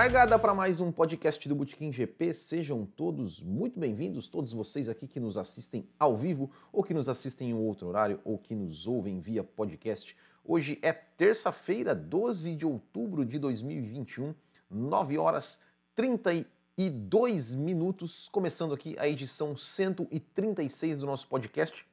[0.00, 2.32] Largada para mais um podcast do Botequim GP.
[2.32, 7.06] Sejam todos muito bem-vindos, todos vocês aqui que nos assistem ao vivo, ou que nos
[7.06, 10.16] assistem em outro horário, ou que nos ouvem via podcast.
[10.42, 14.34] Hoje é terça-feira, 12 de outubro de 2021,
[14.70, 21.86] 9 horas 32 minutos, começando aqui a edição 136 do nosso podcast.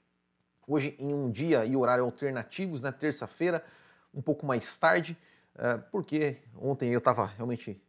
[0.66, 2.98] Hoje em um dia e horário alternativos, na né?
[2.98, 3.62] terça-feira,
[4.14, 5.18] um pouco mais tarde.
[5.58, 7.82] É, porque ontem eu estava realmente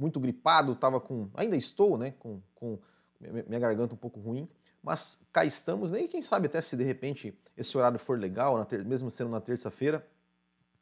[0.00, 2.78] muito gripado, estava com, ainda estou, né, com, com
[3.20, 4.48] minha garganta um pouco ruim,
[4.82, 8.66] mas cá estamos, né, e quem sabe até se de repente esse horário for legal,
[8.86, 10.06] mesmo sendo na terça-feira,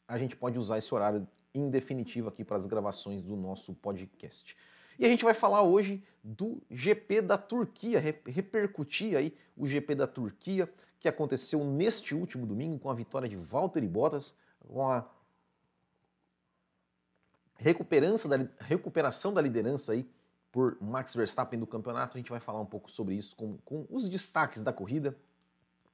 [0.07, 4.57] a gente pode usar esse horário em definitivo aqui para as gravações do nosso podcast.
[4.99, 10.07] E a gente vai falar hoje do GP da Turquia, repercutir aí o GP da
[10.07, 15.09] Turquia, que aconteceu neste último domingo com a vitória de Valtteri Bottas, com a
[17.59, 20.09] recuperação da, recuperação da liderança aí
[20.51, 22.17] por Max Verstappen do campeonato.
[22.17, 25.15] A gente vai falar um pouco sobre isso com, com os destaques da corrida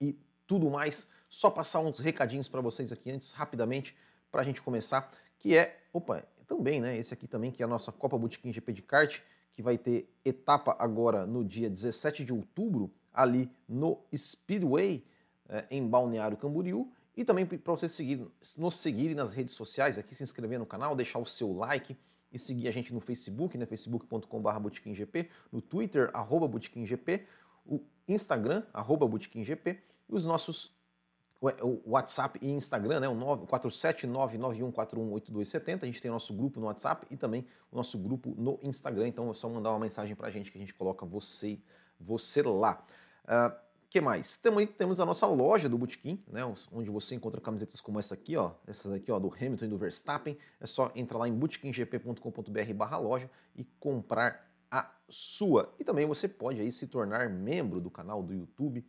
[0.00, 1.10] e tudo mais.
[1.28, 3.96] Só passar uns recadinhos para vocês aqui antes, rapidamente,
[4.30, 6.96] para a gente começar, que é, opa, também, né?
[6.96, 9.20] Esse aqui também, que é a nossa Copa Botequim GP de kart,
[9.54, 15.04] que vai ter etapa agora no dia 17 de outubro, ali no Speedway,
[15.48, 16.92] é, em Balneário Camboriú.
[17.16, 18.26] E também para você seguir,
[18.58, 21.96] nos seguir nas redes sociais, aqui se inscrever no canal, deixar o seu like
[22.32, 27.24] e seguir a gente no Facebook, né, facebook.com.br botequimgp, no Twitter, arroba botequimgp,
[27.64, 30.74] o Instagram, arroba botequimgp, e os nossos
[31.62, 37.18] o WhatsApp e Instagram, né, o 47991418270, a gente tem nosso grupo no WhatsApp e
[37.18, 40.50] também o nosso grupo no Instagram, então é só mandar uma mensagem para a gente
[40.50, 41.60] que a gente coloca você,
[42.00, 42.82] você lá.
[43.24, 43.63] Uh,
[43.94, 44.36] que mais?
[44.38, 46.40] Também temos a nossa loja do Botequim, né,
[46.72, 49.78] onde você encontra camisetas como essa aqui, ó, essas aqui, ó, do Hamilton e do
[49.78, 50.36] Verstappen.
[50.60, 55.72] É só entrar lá em botequimgp.com.br loja e comprar a sua.
[55.78, 58.80] E também você pode aí se tornar membro do canal do YouTube.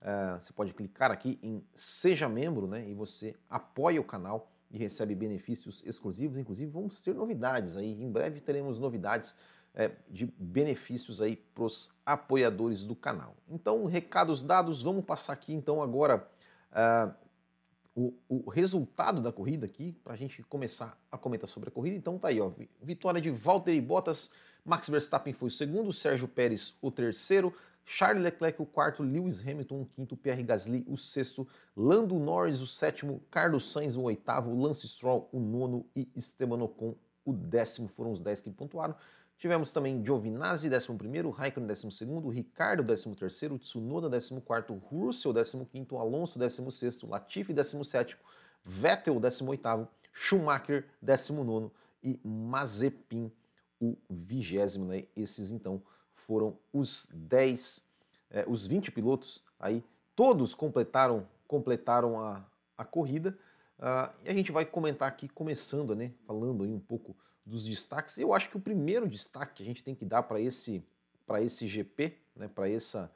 [0.00, 4.78] Uh, você pode clicar aqui em Seja Membro, né, e você apoia o canal e
[4.78, 6.38] recebe benefícios exclusivos.
[6.38, 8.00] Inclusive, vamos ter novidades aí.
[8.00, 9.36] Em breve teremos novidades
[9.74, 13.34] é, de benefícios aí para os apoiadores do canal.
[13.48, 16.28] Então, recados dados, vamos passar aqui então agora
[16.72, 17.14] uh,
[17.94, 21.96] o, o, resultado da corrida aqui, para a gente começar a comentar sobre a corrida.
[21.96, 22.50] Então tá aí, ó,
[22.82, 24.32] vitória de Valtteri Bottas,
[24.64, 27.54] Max Verstappen foi o segundo, Sérgio Pérez o terceiro,
[27.84, 31.46] Charles Leclerc o quarto, Lewis Hamilton o quinto, Pierre Gasly o sexto,
[31.76, 36.94] Lando Norris o sétimo, Carlos Sainz o oitavo, Lance Stroll o nono e Esteban Ocon
[37.24, 38.94] o décimo, foram os dez que pontuaram.
[39.42, 47.52] Tivemos também Giovinazzi, 11 Raikkonen, 12 Ricardo, 13º, Tsunoda, 14º, Russell, 15º, Alonso, 16º, Latifi,
[47.52, 48.14] 17º,
[48.62, 51.72] Vettel, 18º, Schumacher, 19º
[52.04, 53.32] e Mazepin,
[53.80, 54.84] o vigésimo.
[54.86, 55.06] Né?
[55.16, 55.82] Esses, então,
[56.14, 57.84] foram os 10,
[58.30, 59.82] é, os 20 pilotos aí,
[60.14, 62.46] todos completaram, completaram a,
[62.78, 63.36] a corrida.
[63.76, 68.18] Uh, e a gente vai comentar aqui, começando, né, falando aí um pouco dos destaques.
[68.18, 70.84] Eu acho que o primeiro destaque que a gente tem que dar para esse,
[71.40, 73.10] esse GP, né, para essa,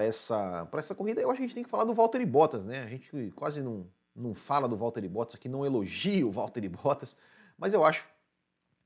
[0.00, 2.64] essa, essa corrida, eu acho que a gente tem que falar do Valtteri Bottas.
[2.64, 2.82] Né?
[2.82, 7.16] A gente quase não, não fala do Valtteri Bottas aqui, não elogia o Valtteri Bottas,
[7.56, 8.06] mas eu acho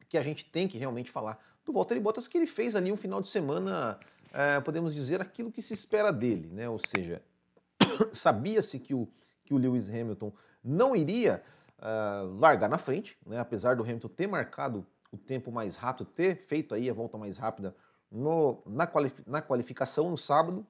[0.09, 2.97] que a gente tem que realmente falar do Valtteri Bottas, que ele fez ali um
[2.97, 3.99] final de semana,
[4.33, 6.69] é, podemos dizer, aquilo que se espera dele, né?
[6.69, 7.23] ou seja,
[8.13, 9.09] sabia-se que o,
[9.45, 10.33] que o Lewis Hamilton
[10.63, 11.43] não iria
[11.81, 13.39] uh, largar na frente, né?
[13.39, 17.37] apesar do Hamilton ter marcado o tempo mais rápido, ter feito aí a volta mais
[17.37, 17.75] rápida
[18.11, 18.89] no, na,
[19.27, 20.67] na qualificação no sábado,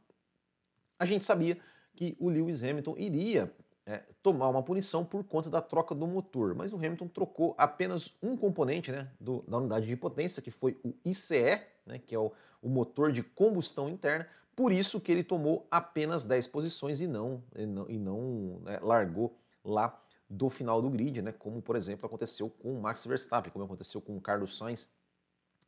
[0.99, 1.59] a gente sabia
[1.95, 3.53] que o Lewis Hamilton iria
[3.87, 8.17] é, tomar uma punição por conta da troca do motor, mas o Hamilton trocou apenas
[8.23, 12.19] um componente né, do, da unidade de potência, que foi o ICE, né, que é
[12.19, 12.31] o,
[12.63, 17.43] o, motor de combustão interna, por isso que ele tomou apenas 10 posições e não,
[17.57, 19.99] e não, e não né, largou lá
[20.31, 21.33] do final do grid, né?
[21.33, 24.93] como por exemplo aconteceu com o Max Verstappen, como aconteceu com o Carlos Sainz,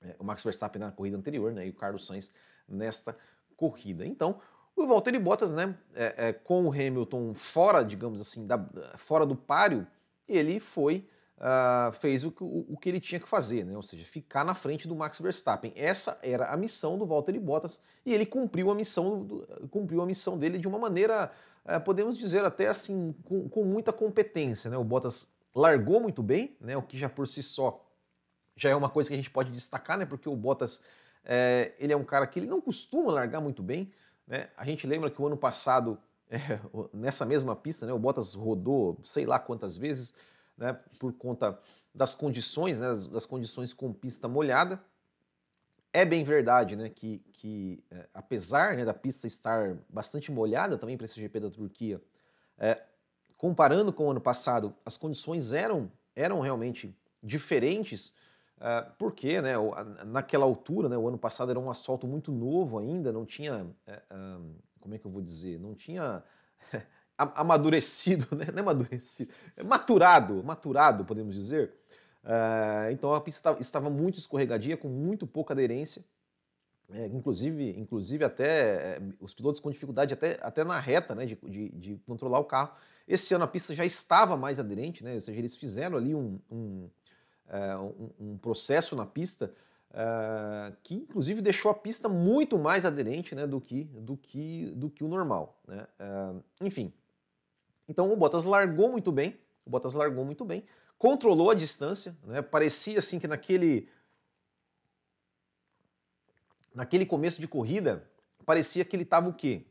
[0.01, 1.67] é, o Max Verstappen na corrida anterior né?
[1.67, 2.33] e o Carlos Sainz
[2.69, 3.17] nesta
[3.57, 4.07] corrida.
[4.07, 4.41] Então,
[4.77, 8.59] o Valtteri Bottas, né, é, é, com o Hamilton fora, digamos assim, da,
[8.97, 9.87] fora do páreo,
[10.27, 11.09] ele foi
[11.43, 13.77] uh, fez o, o, o, que ele tinha que fazer, né?
[13.77, 15.73] ou seja, ficar na frente do Max Verstappen.
[15.75, 20.07] Essa era a missão do Valtteri Bottas e ele cumpriu a missão, do, cumpriu a
[20.07, 21.31] missão dele de uma maneira
[21.65, 24.71] é, podemos dizer até assim, com, com, muita competência.
[24.71, 24.77] Né?
[24.77, 26.77] O Bottas largou muito bem, né?
[26.77, 27.85] o que já por si só
[28.55, 30.05] já é uma coisa que a gente pode destacar, né?
[30.05, 30.85] porque o Bottas
[31.25, 33.91] é, ele é um cara que ele não costuma largar muito bem.
[34.27, 34.49] Né?
[34.57, 35.99] A gente lembra que o ano passado,
[36.31, 36.59] é,
[36.93, 37.93] nessa mesma pista, né?
[37.93, 40.15] o Bottas rodou sei lá quantas vezes,
[40.57, 40.79] né?
[40.99, 41.59] por conta
[41.95, 44.83] das condições, né, das condições com pista molhada.
[45.93, 50.97] É bem verdade né, que, que é, apesar né, da pista estar bastante molhada também
[50.97, 52.01] para esse GP da Turquia,
[52.57, 52.83] é,
[53.37, 58.17] comparando com o ano passado, as condições eram, eram realmente diferentes,
[58.59, 59.53] é, porque né,
[60.07, 64.01] naquela altura, né, o ano passado era um asfalto muito novo ainda, não tinha, é,
[64.81, 66.25] como é que eu vou dizer, não tinha
[67.35, 68.47] amadurecido, né?
[68.51, 71.73] não é amadurecido, é maturado, maturado, podemos dizer,
[72.23, 76.05] Uh, então a pista estava muito escorregadia, com muito pouca aderência.
[76.95, 81.37] É, inclusive, inclusive até é, os pilotos com dificuldade até, até na reta né, de,
[81.37, 82.73] de, de, controlar o carro.
[83.09, 86.39] Esse ano a pista já estava mais aderente, né, ou seja, eles fizeram ali um,
[86.51, 86.91] um,
[87.49, 89.55] é, um, um processo na pista
[89.93, 94.91] uh, que inclusive deixou a pista muito mais aderente né, do, que, do, que, do
[94.91, 95.59] que o normal.
[95.67, 95.87] Né?
[95.99, 96.93] Uh, enfim,
[97.93, 100.65] então o Bottas largou muito bem, o Bottas largou muito bem,
[100.97, 102.41] controlou a distância, né?
[102.41, 103.87] parecia assim que naquele
[106.75, 108.03] naquele começo de corrida,
[108.47, 109.67] parecia que ele estava o quê?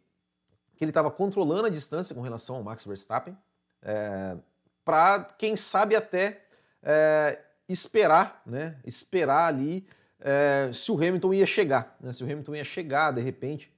[0.75, 3.35] Que ele estava controlando a distância com relação ao Max Verstappen,
[3.81, 4.38] é,
[4.85, 6.45] para quem sabe até
[6.83, 8.79] é, esperar, né?
[8.85, 9.88] Esperar ali
[10.19, 12.13] é, se o Hamilton ia chegar, né?
[12.13, 13.73] Se o Hamilton ia chegar de repente,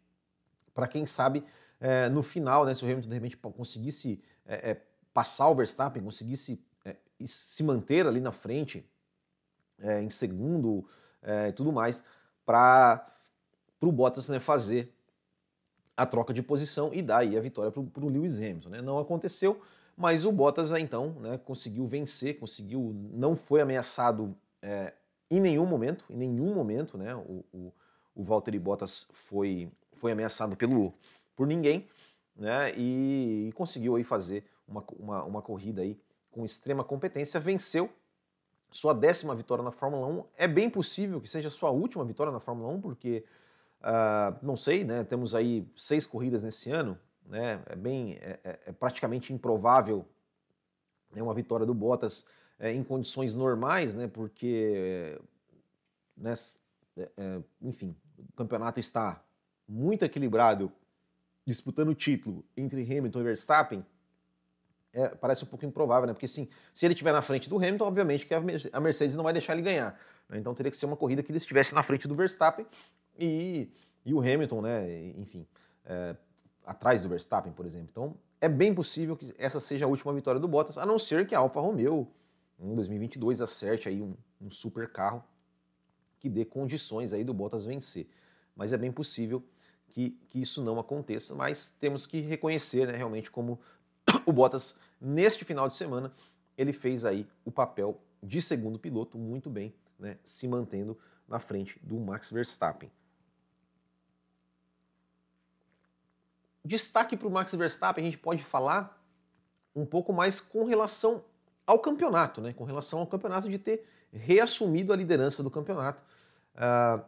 [0.74, 1.46] para quem sabe
[1.80, 2.76] é, no final, né?
[2.76, 4.82] Se o Hamilton de repente conseguisse é, é,
[5.14, 6.64] passar o Verstappen, conseguisse
[7.24, 8.86] e se manter ali na frente,
[9.80, 10.88] é, em segundo
[11.22, 12.04] é, e tudo mais,
[12.46, 13.08] para
[13.82, 14.94] o Bottas né, fazer
[15.96, 18.70] a troca de posição e dar aí a vitória para o Lewis Hamilton.
[18.70, 18.82] Né?
[18.82, 19.62] Não aconteceu,
[19.96, 24.94] mas o Bottas então né, conseguiu vencer, conseguiu, não foi ameaçado é,
[25.30, 27.74] em nenhum momento, em nenhum momento, né, o, o,
[28.16, 30.94] o Valtteri Bottas foi, foi ameaçado pelo,
[31.36, 31.88] por ninguém,
[32.36, 36.00] né, e, e conseguiu aí fazer uma, uma, uma corrida aí
[36.32, 37.90] com extrema competência, venceu
[38.72, 40.26] sua décima vitória na Fórmula 1.
[40.36, 43.24] É bem possível que seja sua última vitória na Fórmula 1, porque,
[43.82, 48.60] uh, não sei, né, temos aí seis corridas nesse ano, né, é, bem, é, é,
[48.68, 50.06] é praticamente improvável
[51.12, 52.28] né, uma vitória do Bottas
[52.60, 55.20] é, em condições normais, né, porque,
[56.18, 56.34] né,
[56.98, 59.24] é, é, enfim, o campeonato está
[59.68, 60.72] muito equilibrado,
[61.46, 63.86] disputando o título entre Hamilton e Verstappen,
[64.94, 66.14] é, parece um pouco improvável, né?
[66.14, 69.34] Porque sim, se ele estiver na frente do Hamilton, obviamente que a Mercedes não vai
[69.34, 70.00] deixar ele ganhar.
[70.30, 70.38] Né?
[70.38, 72.66] Então teria que ser uma corrida que ele estivesse na frente do Verstappen
[73.18, 73.72] e,
[74.06, 75.12] e o Hamilton, né?
[75.18, 75.48] Enfim,
[75.86, 76.16] é,
[76.66, 77.88] atrás do Verstappen, por exemplo.
[77.92, 81.26] Então é bem possível que essa seja a última vitória do Bottas, a não ser
[81.26, 82.08] que a Alfa Romeo
[82.60, 85.24] em 2022 acerte aí um, um super carro
[86.20, 88.08] que dê condições aí do Bottas vencer.
[88.56, 89.44] Mas é bem possível
[89.94, 93.60] que, que isso não aconteça, mas temos que reconhecer né, realmente como
[94.26, 96.12] o Bottas, neste final de semana,
[96.58, 100.98] ele fez aí o papel de segundo piloto muito bem, né, se mantendo
[101.28, 102.92] na frente do Max Verstappen.
[106.66, 109.00] Destaque para o Max Verstappen, a gente pode falar
[109.76, 111.24] um pouco mais com relação
[111.68, 116.02] ao campeonato, né, com relação ao campeonato de ter reassumido a liderança do campeonato.
[116.56, 117.04] Uh,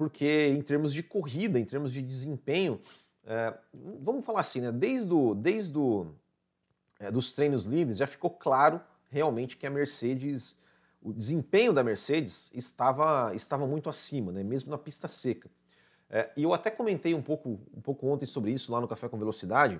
[0.00, 2.80] porque em termos de corrida, em termos de desempenho,
[3.22, 3.52] é,
[4.00, 4.72] vamos falar assim, né?
[4.72, 6.06] Desde, o, desde o,
[6.98, 8.80] é, dos treinos livres já ficou claro
[9.10, 10.62] realmente que a Mercedes,
[11.02, 14.42] o desempenho da Mercedes estava, estava muito acima, né?
[14.42, 15.50] mesmo na pista seca.
[16.08, 19.06] É, e eu até comentei um pouco, um pouco ontem sobre isso lá no Café
[19.06, 19.78] com Velocidade,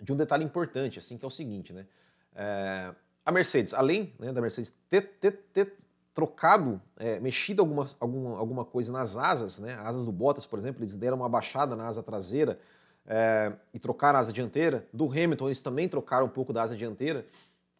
[0.00, 1.86] de um detalhe importante, assim, que é o seguinte, né?
[2.34, 2.94] É,
[3.26, 5.76] a Mercedes, além né, da Mercedes ter, ter, ter
[6.14, 9.74] trocado, é, mexido alguma, alguma, alguma coisa nas asas, né?
[9.82, 12.58] Asas do Bottas, por exemplo, eles deram uma baixada na asa traseira
[13.06, 14.86] é, e trocaram a asa dianteira.
[14.92, 17.26] Do Hamilton, eles também trocaram um pouco da asa dianteira.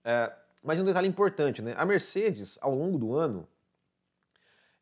[0.04, 1.74] É, mas um detalhe importante, né?
[1.76, 3.46] A Mercedes, ao longo do ano,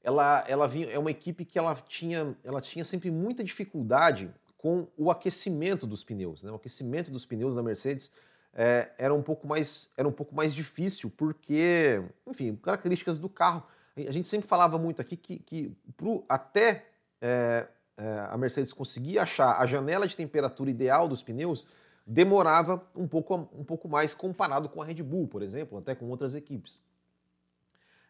[0.03, 4.87] ela, ela vinha, é uma equipe que ela tinha, ela tinha sempre muita dificuldade com
[4.97, 6.43] o aquecimento dos pneus.
[6.43, 6.51] Né?
[6.51, 8.13] O aquecimento dos pneus da Mercedes
[8.55, 13.65] é, era, um pouco mais, era um pouco mais difícil, porque, enfim, características do carro.
[13.97, 16.87] A gente sempre falava muito aqui que, que pro, até
[17.21, 17.67] é,
[17.97, 21.67] é, a Mercedes conseguir achar a janela de temperatura ideal dos pneus,
[22.07, 26.07] demorava um pouco, um pouco mais comparado com a Red Bull, por exemplo, até com
[26.07, 26.83] outras equipes.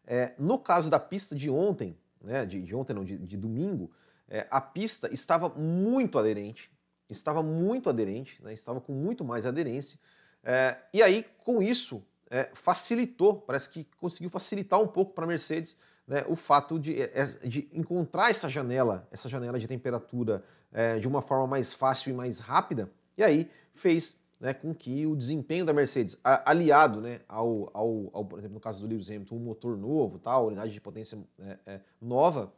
[0.06, 3.90] É, no caso da pista de ontem, né, de, de ontem não, de, de domingo,
[4.28, 6.70] é, a pista estava muito aderente,
[7.09, 9.99] estava muito aderente, né, estava com muito mais aderência,
[10.42, 15.26] é, e aí, com isso, é, facilitou, parece que conseguiu facilitar um pouco para a
[15.26, 20.44] Mercedes né, o fato de, é, é, de, encontrar essa janela, essa janela de temperatura
[20.73, 25.06] é, de uma forma mais fácil e mais rápida, e aí fez né, com que
[25.06, 29.11] o desempenho da Mercedes, aliado né, ao, ao, ao, por exemplo, no caso do Lewis
[29.11, 31.18] Hamilton, um motor novo, tal, unidade de potência
[31.66, 32.50] é, nova,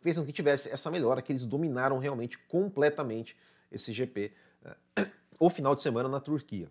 [0.00, 3.36] fez com que tivesse essa melhora, que eles dominaram realmente completamente
[3.70, 4.32] esse GP
[5.38, 6.68] o final de semana na Turquia.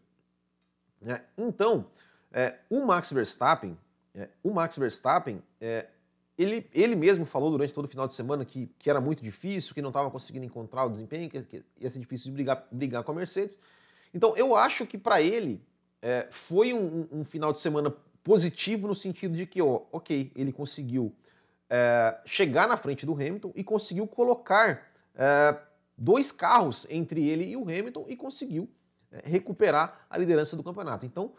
[1.02, 1.22] Né.
[1.38, 1.88] Então,
[2.32, 3.78] é, o Max Verstappen,
[4.14, 5.42] é, o Max Verstappen,
[6.38, 9.74] ele, ele mesmo falou durante todo o final de semana que, que era muito difícil,
[9.74, 13.04] que não estava conseguindo encontrar o desempenho, que, que, ia ser difícil de brigar, brigar
[13.04, 13.60] com a Mercedes.
[14.14, 15.62] Então eu acho que para ele
[16.02, 17.94] é, foi um, um, final de semana
[18.24, 21.14] positivo no sentido de que, ó, ok, ele conseguiu
[21.70, 25.58] é, chegar na frente do Hamilton e conseguiu colocar é,
[25.98, 28.70] dois carros entre ele e o Hamilton e conseguiu
[29.12, 31.06] é, recuperar a liderança do campeonato.
[31.06, 31.32] Então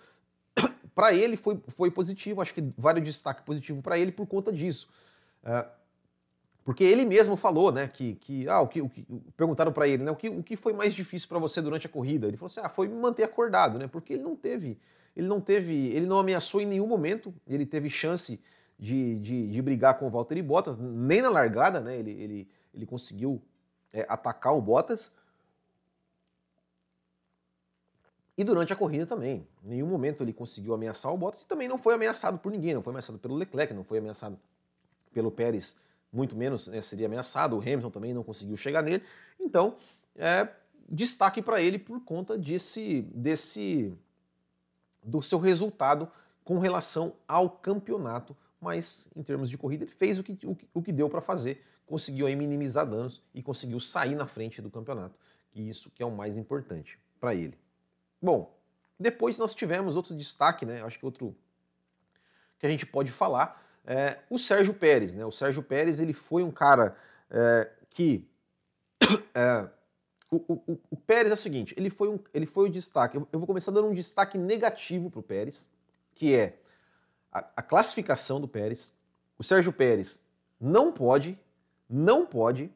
[0.94, 4.52] para ele foi, foi positivo, acho que vale o destaque positivo para ele por conta
[4.52, 4.88] disso.
[5.44, 5.64] É,
[6.68, 10.02] porque ele mesmo falou, né, que, que, ah, o que, o que perguntaram para ele,
[10.02, 12.26] né, o que, o que foi mais difícil para você durante a corrida?
[12.26, 14.78] Ele falou assim, ah, foi me manter acordado, né, porque ele não teve,
[15.16, 18.38] ele não teve, ele não ameaçou em nenhum momento, ele teve chance
[18.78, 22.84] de, de, de brigar com o Valtteri Bottas, nem na largada, né, ele, ele, ele
[22.84, 23.40] conseguiu
[23.92, 25.12] é, atacar o Bottas,
[28.38, 29.44] E durante a corrida também.
[29.64, 32.72] Em nenhum momento ele conseguiu ameaçar o Bottas e também não foi ameaçado por ninguém.
[32.72, 34.38] Não foi ameaçado pelo Leclerc, não foi ameaçado
[35.12, 35.80] pelo Pérez,
[36.12, 37.56] muito menos né, seria ameaçado.
[37.56, 39.02] O Hamilton também não conseguiu chegar nele.
[39.40, 39.74] Então,
[40.14, 40.46] é,
[40.88, 43.92] destaque para ele por conta desse, desse
[45.02, 46.08] do seu resultado
[46.44, 48.36] com relação ao campeonato.
[48.60, 51.64] Mas em termos de corrida, ele fez o que, o, o que deu para fazer,
[51.88, 55.18] conseguiu aí minimizar danos e conseguiu sair na frente do campeonato.
[55.54, 57.58] E isso que é o mais importante para ele.
[58.20, 58.54] Bom,
[58.98, 60.82] depois nós tivemos outro destaque, né?
[60.82, 61.34] Acho que outro
[62.58, 65.24] que a gente pode falar, é o Sérgio Pérez, né?
[65.24, 66.96] O Sérgio Pérez ele foi um cara
[67.30, 68.28] é, que
[69.34, 69.68] é,
[70.30, 73.16] o, o, o, Pérez é o seguinte, ele foi, um, ele foi o destaque.
[73.16, 75.70] Eu, eu vou começar dando um destaque negativo para o Pérez,
[76.14, 76.58] que é
[77.32, 78.92] a, a classificação do Pérez.
[79.38, 80.20] O Sérgio Pérez
[80.60, 81.38] não pode,
[81.88, 82.70] não pode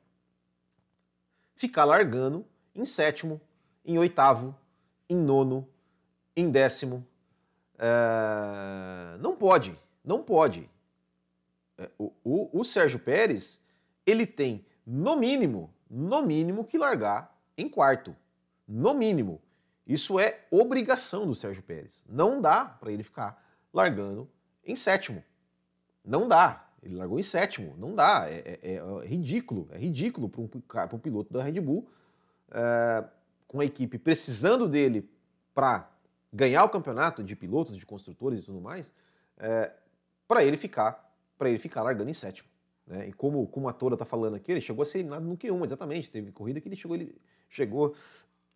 [1.54, 3.40] ficar largando em sétimo,
[3.84, 4.56] em oitavo,
[5.08, 5.68] em nono,
[6.34, 7.06] em décimo.
[7.78, 10.68] É, não pode, não pode.
[11.76, 13.62] É, o, o, o Sérgio Pérez,
[14.06, 18.16] ele tem, no mínimo, no mínimo, que largar em quarto.
[18.66, 19.40] No mínimo.
[19.86, 22.04] Isso é obrigação do Sérgio Pérez.
[22.08, 24.28] Não dá para ele ficar largando
[24.64, 25.22] em sétimo.
[26.04, 26.61] Não dá.
[26.82, 27.74] Ele largou em sétimo.
[27.78, 28.26] Não dá.
[28.28, 29.68] É, é, é ridículo.
[29.70, 30.50] É ridículo para um,
[30.96, 31.88] um, piloto da Red Bull.
[32.50, 33.04] É,
[33.46, 35.08] com a equipe precisando dele
[35.54, 35.88] para
[36.32, 38.92] ganhar o campeonato de pilotos, de construtores e tudo mais,
[39.38, 39.70] é,
[40.26, 41.12] para ele ficar
[41.42, 42.48] para ele ficar largando em sétimo.
[42.86, 43.08] Né?
[43.08, 45.64] E como, como a Tora está falando aqui, ele chegou a ser eliminado no Q1,
[45.64, 46.08] exatamente.
[46.08, 47.96] Teve corrida que ele chegou, ele chegou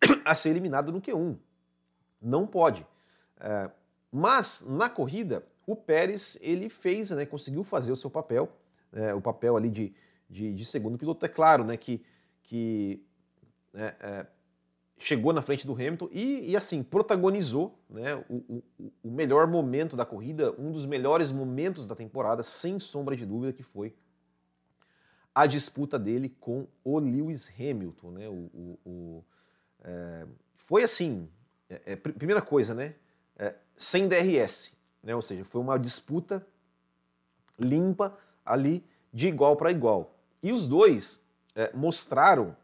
[0.23, 1.37] a ser eliminado no Q1.
[2.21, 2.87] Não pode.
[3.41, 3.69] É,
[4.09, 8.49] mas na corrida, o Pérez ele fez, né, conseguiu fazer o seu papel,
[8.93, 9.93] é, o papel ali de,
[10.29, 11.25] de, de, segundo piloto.
[11.25, 12.01] É claro né, que,
[12.41, 13.05] que
[13.73, 14.25] né, é,
[14.97, 19.97] chegou na frente do Hamilton e, e assim, protagonizou né, o, o, o, melhor momento
[19.97, 23.93] da corrida, um dos melhores momentos da temporada, sem sombra de dúvida, que foi
[25.35, 28.11] a disputa dele com o Lewis Hamilton.
[28.11, 29.25] Né, o, o
[29.83, 31.29] é, foi assim,
[31.69, 32.95] é, é, primeira coisa, né,
[33.37, 36.45] é, sem DRS, né, ou seja, foi uma disputa
[37.57, 40.15] limpa ali de igual para igual.
[40.41, 41.19] E os dois
[41.55, 42.55] é, mostraram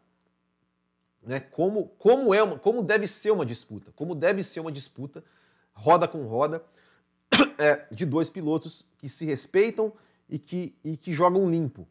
[1.22, 5.24] né, como, como, é uma, como deve ser uma disputa, como deve ser uma disputa,
[5.74, 6.64] roda com roda,
[7.58, 9.92] é, de dois pilotos que se respeitam
[10.30, 11.88] e que, e que jogam limpo.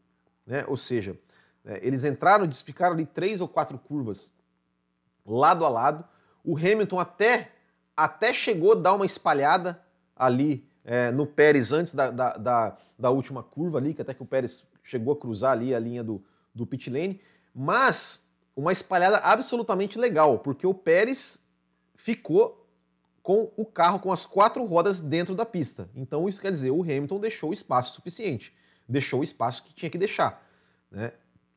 [0.46, 0.64] Né?
[0.68, 1.18] Ou seja,
[1.64, 4.32] é, eles entraram, ficaram ali três ou quatro curvas
[5.24, 6.04] lado a lado.
[6.44, 7.52] O Hamilton até,
[7.96, 9.81] até chegou a dar uma espalhada
[10.16, 14.22] ali é, no Pérez antes da, da, da, da, última curva ali, que até que
[14.22, 17.20] o Pérez chegou a cruzar ali a linha do, do pit lane.
[17.54, 18.26] Mas
[18.56, 21.44] uma espalhada absolutamente legal, porque o Pérez
[21.94, 22.62] ficou
[23.22, 25.88] com o carro com as quatro rodas dentro da pista.
[25.94, 28.54] Então isso quer dizer, o Hamilton deixou espaço suficiente,
[28.88, 30.44] deixou o espaço que tinha que deixar.
[30.90, 31.12] Né?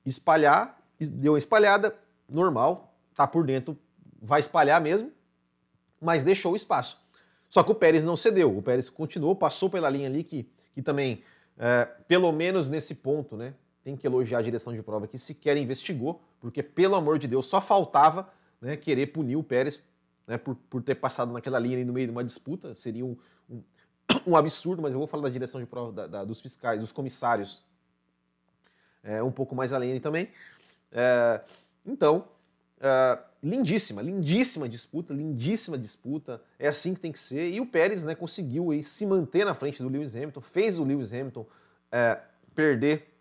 [0.05, 1.95] Espalhar, deu uma espalhada,
[2.29, 3.77] normal, tá por dentro,
[4.21, 5.11] vai espalhar mesmo,
[5.99, 7.03] mas deixou o espaço.
[7.55, 10.81] Só que o Pérez não cedeu, o Pérez continuou, passou pela linha ali que, que
[10.81, 11.23] também,
[11.57, 15.55] é, pelo menos nesse ponto, né, tem que elogiar a direção de prova que sequer
[15.55, 19.81] investigou, porque, pelo amor de Deus, só faltava né, querer punir o Pérez
[20.27, 22.75] né, por, por ter passado naquela linha no meio de uma disputa.
[22.75, 23.15] Seria um,
[23.49, 23.63] um,
[24.27, 26.91] um, absurdo, mas eu vou falar da direção de prova da, da, dos fiscais, dos
[26.91, 27.63] comissários,
[29.01, 30.27] é, um pouco mais além também.
[30.91, 31.39] É,
[31.85, 32.27] então,
[32.77, 36.41] Uh, lindíssima, lindíssima disputa, lindíssima disputa.
[36.57, 37.51] É assim que tem que ser.
[37.51, 40.83] E o Pérez né, conseguiu aí, se manter na frente do Lewis Hamilton, fez o
[40.83, 42.21] Lewis Hamilton uh,
[42.53, 43.13] perder,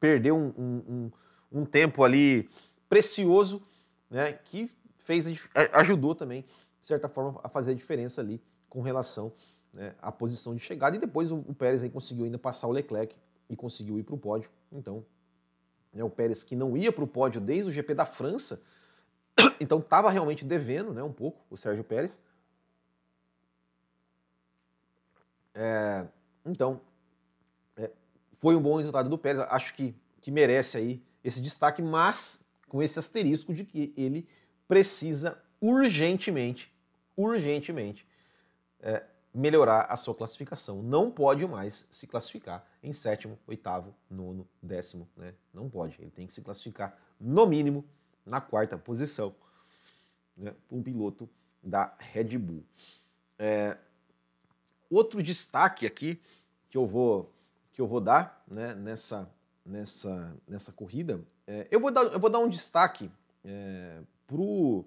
[0.00, 2.50] perder um, um, um, um, tempo ali
[2.88, 3.62] precioso,
[4.10, 5.26] né, que fez,
[5.72, 6.42] ajudou também,
[6.80, 9.32] de certa forma, a fazer a diferença ali com relação
[9.72, 10.96] né, à posição de chegada.
[10.96, 13.14] E depois o, o Pérez aí conseguiu ainda passar o Leclerc
[13.48, 14.50] e conseguiu ir para o pódio.
[14.72, 15.04] Então,
[15.92, 18.62] né, o Pérez que não ia para o pódio desde o GP da França,
[19.60, 22.16] então estava realmente devendo né, um pouco o Sérgio Pérez.
[25.54, 26.06] É,
[26.46, 26.80] então,
[27.76, 27.90] é,
[28.38, 32.82] foi um bom resultado do Pérez, acho que, que merece aí esse destaque, mas com
[32.82, 34.26] esse asterisco de que ele
[34.66, 36.72] precisa urgentemente,
[37.16, 38.06] urgentemente,
[38.80, 39.02] é,
[39.34, 40.82] melhorar a sua classificação.
[40.82, 45.08] Não pode mais se classificar em sétimo, oitavo, nono, décimo.
[45.16, 45.34] Né?
[45.52, 45.96] Não pode.
[46.00, 47.84] Ele tem que se classificar, no mínimo,
[48.26, 49.34] na quarta posição.
[50.36, 50.54] Né?
[50.70, 51.28] Um piloto
[51.62, 52.64] da Red Bull.
[53.38, 53.76] É,
[54.90, 56.20] outro destaque aqui
[56.68, 57.32] que eu vou,
[57.72, 59.30] que eu vou dar né, nessa,
[59.64, 63.10] nessa, nessa corrida, é, eu, vou dar, eu vou dar um destaque
[63.44, 64.84] é, pro,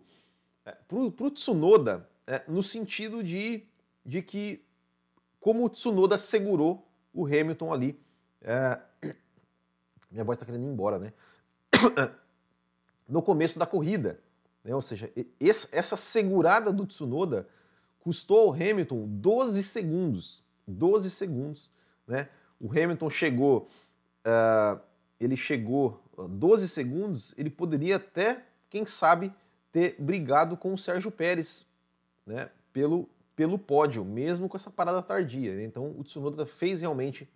[0.65, 3.63] é, pro, pro Tsunoda é, no sentido de
[4.05, 4.63] de que
[5.39, 8.00] como o Tsunoda segurou o Hamilton ali.
[8.41, 8.79] É...
[10.12, 11.13] Minha voz está querendo ir embora, né?
[13.07, 14.19] No começo da corrida.
[14.63, 14.74] Né?
[14.74, 17.47] Ou seja, essa segurada do Tsunoda
[18.00, 20.43] custou ao Hamilton 12 segundos.
[20.67, 21.71] 12 segundos.
[22.07, 22.27] Né?
[22.59, 23.69] O Hamilton chegou.
[24.25, 24.81] Uh,
[25.19, 29.31] ele chegou 12 segundos, ele poderia até, quem sabe,
[29.71, 31.69] ter brigado com o Sérgio Pérez
[32.25, 35.56] né, pelo, pelo pódio, mesmo com essa parada tardia.
[35.56, 35.63] Né?
[35.63, 37.30] Então o Tsunoda fez realmente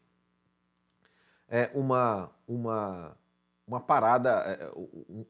[1.50, 3.18] é, uma, uma,
[3.68, 4.72] uma parada, é,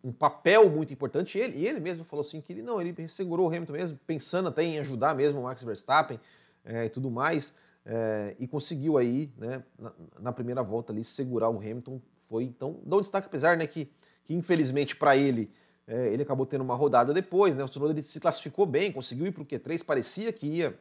[0.03, 1.37] um papel muito importante.
[1.37, 3.99] E ele, e ele mesmo falou assim que ele não, ele segurou o Hamilton mesmo,
[4.05, 6.19] pensando até em ajudar mesmo o Max Verstappen
[6.63, 7.55] é, e tudo mais.
[7.85, 11.99] É, e conseguiu aí, né, na, na, primeira volta ali, segurar o Hamilton.
[12.27, 13.91] Foi então, dá um destaque, apesar né, que,
[14.23, 15.49] que infelizmente para ele
[15.89, 17.63] é, ele acabou tendo uma rodada depois, né?
[17.63, 20.79] O Tsunoda se classificou bem, conseguiu ir para o Q3, parecia que ia,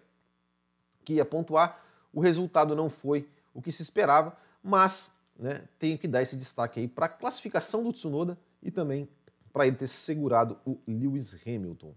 [1.03, 1.83] que ia pontuar.
[2.13, 6.81] O resultado não foi o que se esperava, mas né, tenho que dar esse destaque
[6.81, 9.09] aí para a classificação do Tsunoda e também
[9.51, 11.95] para ele ter segurado o Lewis Hamilton.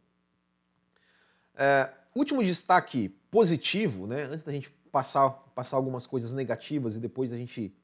[1.54, 7.34] É, último destaque positivo, né, antes da gente passar, passar algumas coisas negativas e depois
[7.34, 7.76] a gente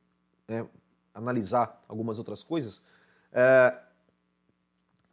[0.47, 0.65] né,
[1.13, 2.85] analisar algumas outras coisas.
[3.33, 3.77] É,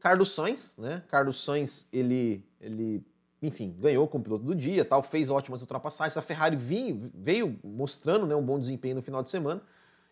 [0.04, 1.02] Carlos Sainz, né?
[1.08, 3.02] Carlos Sainz, ele, ele,
[3.40, 6.14] enfim, ganhou como piloto do dia, tal, fez ótimas ultrapassagens.
[6.14, 9.62] A Ferrari veio mostrando né, um bom desempenho no final de semana.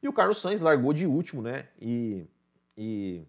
[0.03, 1.69] E o Carlos Sainz largou de último, né?
[1.79, 2.25] E,
[2.75, 3.23] e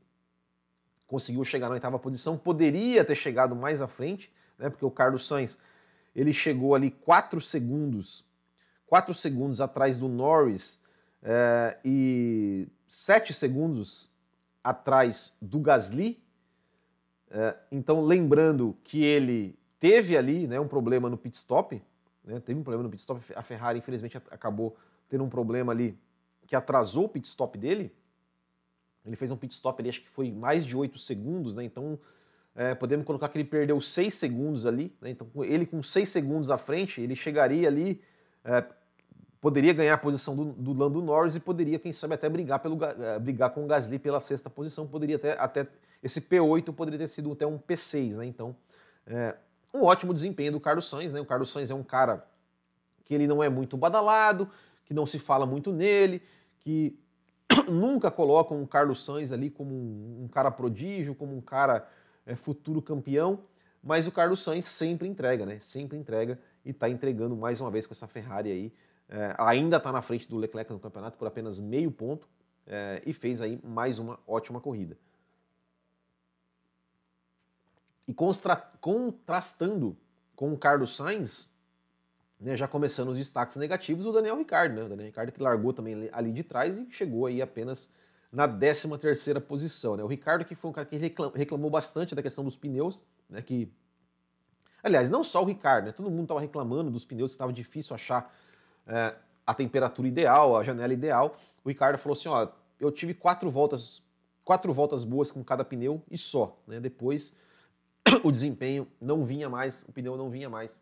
[1.05, 2.37] conseguiu chegar na oitava posição.
[2.37, 4.69] Poderia ter chegado mais à frente, né?
[4.69, 5.59] Porque o Carlos Sainz
[6.15, 8.23] ele chegou ali 4 segundos,
[8.87, 10.81] 4 segundos atrás do Norris
[11.21, 14.13] é, e 7 segundos
[14.63, 16.22] atrás do Gasly,
[17.71, 21.81] então, lembrando que ele teve ali né, um problema no pit stop,
[22.23, 24.77] né, teve um problema no pit stop, a Ferrari infelizmente acabou
[25.09, 25.97] tendo um problema ali
[26.47, 27.93] que atrasou o pit stop dele.
[29.05, 31.99] Ele fez um pit stop ali, acho que foi mais de 8 segundos, né, então
[32.55, 36.49] é, podemos colocar que ele perdeu 6 segundos ali, né, então ele com 6 segundos
[36.49, 37.99] à frente, ele chegaria ali,
[38.45, 38.63] é,
[39.41, 42.77] poderia ganhar a posição do, do Lando Norris e poderia, quem sabe, até brigar, pelo,
[42.85, 45.67] é, brigar com o Gasly pela sexta posição, poderia até, até
[46.03, 48.25] esse P8 poderia ter sido até um P6, né?
[48.25, 48.55] Então,
[49.07, 49.35] é,
[49.73, 51.21] um ótimo desempenho do Carlos Sainz, né?
[51.21, 52.27] O Carlos Sainz é um cara
[53.05, 54.49] que ele não é muito badalado,
[54.85, 56.21] que não se fala muito nele,
[56.59, 56.99] que
[57.71, 61.89] nunca colocam o Carlos Sainz ali como um, um cara prodígio, como um cara
[62.25, 63.39] é, futuro campeão,
[63.81, 65.57] mas o Carlos Sainz sempre entrega, né?
[65.59, 68.73] Sempre entrega e está entregando mais uma vez com essa Ferrari aí.
[69.09, 72.27] É, ainda está na frente do Leclerc no campeonato por apenas meio ponto
[72.65, 74.97] é, e fez aí mais uma ótima corrida.
[78.07, 79.97] E contrastando
[80.35, 81.53] com o Carlos Sainz,
[82.39, 84.83] né, já começando os destaques negativos, o Daniel Ricciardo, né?
[84.83, 87.93] O Daniel Ricciardo que largou também ali de trás e chegou aí apenas
[88.33, 90.03] na 13 terceira posição, né?
[90.03, 93.41] O Ricardo que foi um cara que reclamou bastante da questão dos pneus, né?
[93.41, 93.71] Que,
[94.83, 95.91] aliás, não só o Ricardo, né?
[95.91, 98.35] Todo mundo estava reclamando dos pneus que estava difícil achar
[98.87, 101.37] é, a temperatura ideal, a janela ideal.
[101.63, 104.03] O Ricardo falou assim, ó, eu tive quatro voltas,
[104.43, 106.79] quatro voltas boas com cada pneu e só, né?
[106.79, 107.37] Depois
[108.23, 110.81] o desempenho não vinha mais, o pneu não vinha mais.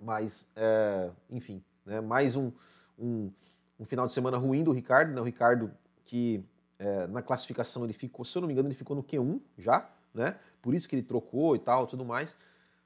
[0.00, 2.52] Mas, é, enfim, né, mais um,
[2.98, 3.30] um,
[3.78, 5.12] um, final de semana ruim do Ricardo.
[5.12, 5.70] Né, o Ricardo
[6.04, 6.44] que
[6.78, 9.88] é, na classificação ele ficou, se eu não me engano, ele ficou no Q1 já,
[10.12, 10.38] né?
[10.60, 12.36] Por isso que ele trocou e tal, tudo mais.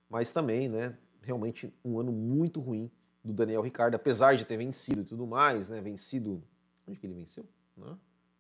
[0.09, 0.97] Mas também, né?
[1.23, 2.91] Realmente um ano muito ruim
[3.25, 5.81] do Daniel Ricardo, apesar de ter vencido e tudo mais, né?
[5.81, 6.43] Vencido.
[6.87, 7.45] Onde que ele venceu?
[7.77, 7.99] Não?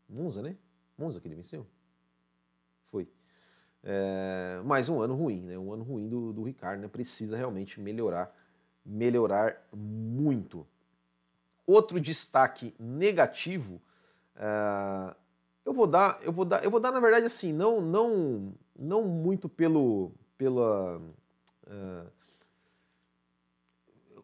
[0.08, 0.56] Monza, né?
[0.96, 1.66] Monza que ele venceu?
[3.84, 5.58] É, mais um ano ruim, né?
[5.58, 6.88] Um ano ruim do, do Ricardo, né?
[6.88, 8.34] Precisa realmente melhorar,
[8.84, 10.66] melhorar muito.
[11.66, 13.80] Outro destaque negativo,
[14.36, 15.14] uh,
[15.64, 19.02] eu vou dar, eu vou dar, eu vou dar na verdade assim, não, não, não
[19.02, 22.10] muito pelo, pela uh,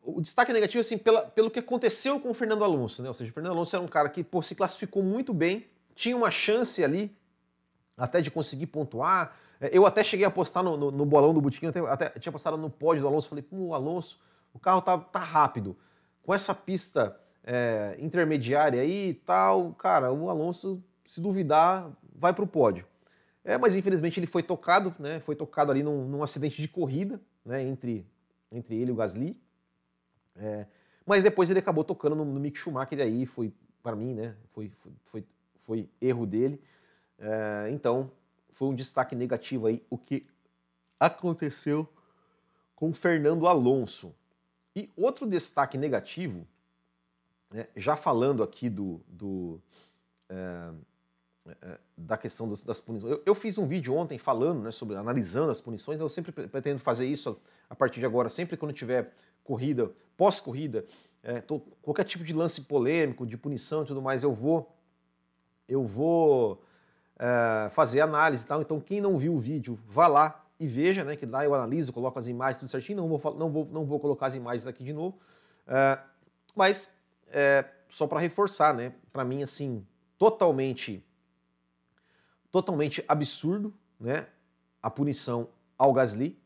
[0.05, 3.09] o destaque negativo assim pela, pelo que aconteceu com o Fernando Alonso, né?
[3.09, 6.17] Ou seja, o Fernando Alonso era um cara que pô, se classificou muito bem, tinha
[6.17, 7.15] uma chance ali
[7.97, 9.37] até de conseguir pontuar.
[9.61, 12.33] É, eu até cheguei a postar no, no, no bolão do Botiquinho, até, até tinha
[12.33, 14.21] postado no pódio do Alonso, falei, pô, Alonso,
[14.53, 15.77] o carro tá, tá rápido.
[16.23, 22.45] Com essa pista é, intermediária aí e tal, cara, o Alonso, se duvidar, vai para
[22.45, 22.87] o pódio.
[23.45, 25.21] É, mas infelizmente ele foi tocado, né?
[25.21, 27.63] Foi tocado ali num, num acidente de corrida, né?
[27.63, 28.07] Entre,
[28.51, 29.39] entre ele e o Gasly.
[30.37, 30.67] É,
[31.05, 34.35] mas depois ele acabou tocando no, no Mick Schumacher e aí foi, para mim, né?
[34.53, 35.25] Foi, foi, foi,
[35.61, 36.59] foi erro dele.
[37.19, 38.11] É, então,
[38.55, 40.25] foi um destaque negativo aí o que
[40.99, 41.89] aconteceu
[42.77, 44.15] com Fernando Alonso.
[44.77, 46.47] E outro destaque negativo
[47.51, 49.61] né, já falando aqui do, do
[50.29, 50.71] é,
[51.63, 54.97] é, da questão das, das punições, eu, eu, fiz um vídeo ontem falando, né, sobre
[54.97, 55.99] analisando as punições.
[56.01, 57.39] Eu sempre pretendo fazer isso
[57.69, 59.13] a partir de agora, sempre quando tiver
[59.43, 60.87] corrida, pós-corrida,
[61.25, 61.43] é,
[61.83, 64.73] qualquer tipo de lance polêmico, de punição e tudo mais, eu vou,
[65.69, 66.63] eu vou
[67.19, 68.61] é, fazer análise e tal.
[68.61, 71.93] Então, quem não viu o vídeo, vá lá e veja, né, que lá eu analiso,
[71.93, 72.99] coloco as imagens tudo certinho.
[72.99, 75.19] Não vou, não vou, não vou colocar as imagens aqui de novo,
[75.67, 75.99] é,
[76.55, 76.95] mas
[77.29, 78.95] é, só para reforçar, né?
[79.13, 79.87] Para mim, assim,
[80.19, 81.05] totalmente,
[82.51, 84.27] totalmente absurdo, né?
[84.83, 85.49] A punição
[85.79, 86.39] ao Gasly,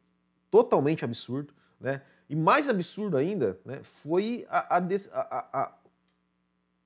[0.51, 2.03] totalmente absurdo, né?
[2.29, 3.81] E mais absurdo ainda, né?
[3.83, 5.73] Foi a, a, a,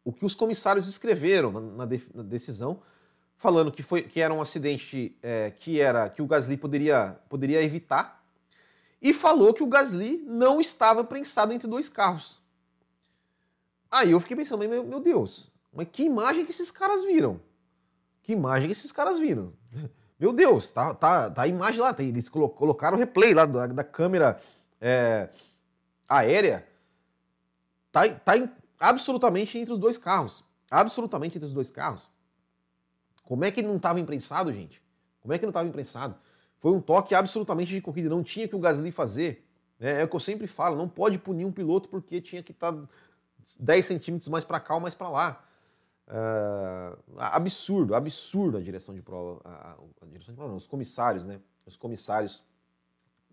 [0.04, 2.80] o que os comissários escreveram na, na, na, decisão,
[3.36, 7.62] falando que foi que era um acidente é, que era que o Gasly poderia poderia
[7.62, 8.22] evitar
[9.00, 12.40] e falou que o Gasly não estava prensado entre dois carros.
[13.90, 17.40] Aí eu fiquei pensando, meu, meu Deus, mas que imagem que esses caras viram?
[18.22, 19.52] Que imagem que esses caras viram?
[20.22, 23.66] Meu Deus, tá, tá, tá a imagem lá, tem, eles colocaram o replay lá da,
[23.66, 24.40] da câmera
[24.80, 25.28] é,
[26.08, 26.64] aérea.
[27.90, 28.34] Tá, tá
[28.78, 30.44] absolutamente entre os dois carros.
[30.70, 32.08] Absolutamente entre os dois carros.
[33.22, 34.82] Como é que não estava imprensado, gente?
[35.20, 36.16] Como é que não estava imprensado?
[36.58, 39.46] Foi um toque absolutamente de corrida, não tinha que o Gasly fazer.
[39.80, 42.52] É, é o que eu sempre falo, não pode punir um piloto porque tinha que
[42.52, 42.88] estar tá
[43.58, 45.44] 10 centímetros mais para cá ou mais para lá.
[46.08, 49.40] Uh, absurdo, absurdo a direção de prova.
[49.44, 51.40] A, a, direção de prova não, os comissários, né?
[51.64, 52.42] Os comissários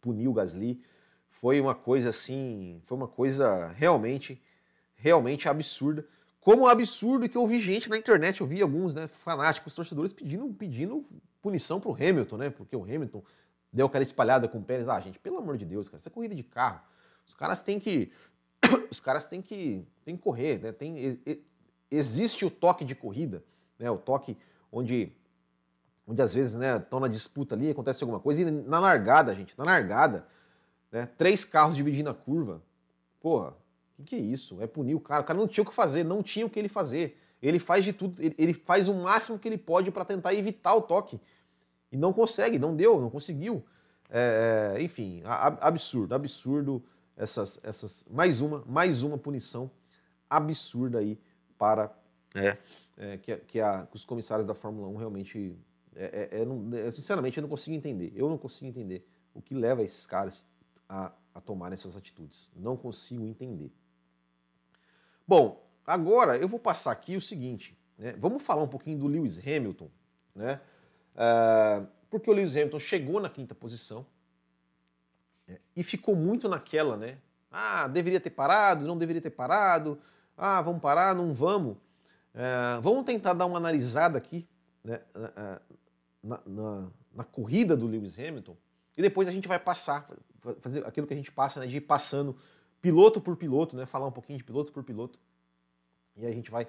[0.01, 0.81] puniu o Gasly.
[1.29, 4.41] Foi uma coisa assim, foi uma coisa realmente,
[4.95, 6.05] realmente absurda.
[6.41, 10.47] Como absurdo que eu vi gente na internet, eu vi alguns né, fanáticos, torcedores pedindo,
[10.53, 11.03] pedindo
[11.41, 12.49] punição para o Hamilton, né?
[12.49, 13.23] Porque o Hamilton
[13.71, 14.87] deu aquela espalhada com o Pérez.
[14.87, 16.81] Ah, gente, pelo amor de Deus, cara, isso é corrida de carro.
[17.27, 18.11] Os caras têm que
[18.89, 20.71] os caras têm que, têm que correr, né?
[20.71, 21.19] Tem,
[21.89, 23.43] existe o toque de corrida,
[23.77, 23.89] né?
[23.91, 24.37] O toque
[24.71, 25.11] onde,
[26.07, 29.57] onde às vezes né, estão na disputa ali, acontece alguma coisa, e na largada, gente,
[29.57, 30.25] na largada,
[30.91, 32.61] né, três carros dividindo a curva.
[33.19, 33.53] Porra,
[34.03, 34.61] que, que, é isso?
[34.61, 35.21] É punir o cara.
[35.21, 37.19] O cara não tinha o que fazer, não tinha o que ele fazer.
[37.41, 40.75] Ele faz de tudo, ele, ele faz o máximo que ele pode para tentar evitar
[40.75, 41.19] o toque.
[41.91, 43.63] E não consegue, não deu, não conseguiu.
[44.09, 46.83] É, é enfim, absurdo, absurdo
[47.15, 49.69] essas, essas mais uma, mais uma punição
[50.29, 51.19] absurda aí
[51.57, 51.93] para
[52.35, 52.57] é,
[52.97, 55.55] é, que, que, a, que, os comissários da Fórmula 1 realmente,
[55.95, 58.13] é, é, é não, é, sinceramente, eu não consigo entender.
[58.15, 60.49] Eu não consigo entender o que leva esses caras
[60.87, 62.51] a, a essas atitudes.
[62.55, 63.71] Não consigo entender.
[65.29, 67.77] Bom, agora eu vou passar aqui o seguinte.
[67.99, 68.15] Né?
[68.17, 69.87] Vamos falar um pouquinho do Lewis Hamilton,
[70.33, 70.59] né?
[71.13, 74.07] Uh, porque o Lewis Hamilton chegou na quinta posição,
[75.47, 77.19] é, e ficou muito naquela, né?
[77.51, 80.01] Ah, deveria ter parado, não deveria ter parado.
[80.35, 81.77] Ah, vamos parar, não vamos.
[82.33, 84.49] É, vamos tentar dar uma analisada aqui
[84.83, 84.99] né,
[86.23, 88.57] na, na, na, corrida do Lewis Hamilton
[88.97, 90.09] e depois a gente vai passar,
[90.59, 92.35] fazer aquilo que a gente passa, né, de ir passando
[92.81, 95.19] piloto por piloto, né, falar um pouquinho de piloto por piloto.
[96.15, 96.67] E a gente vai,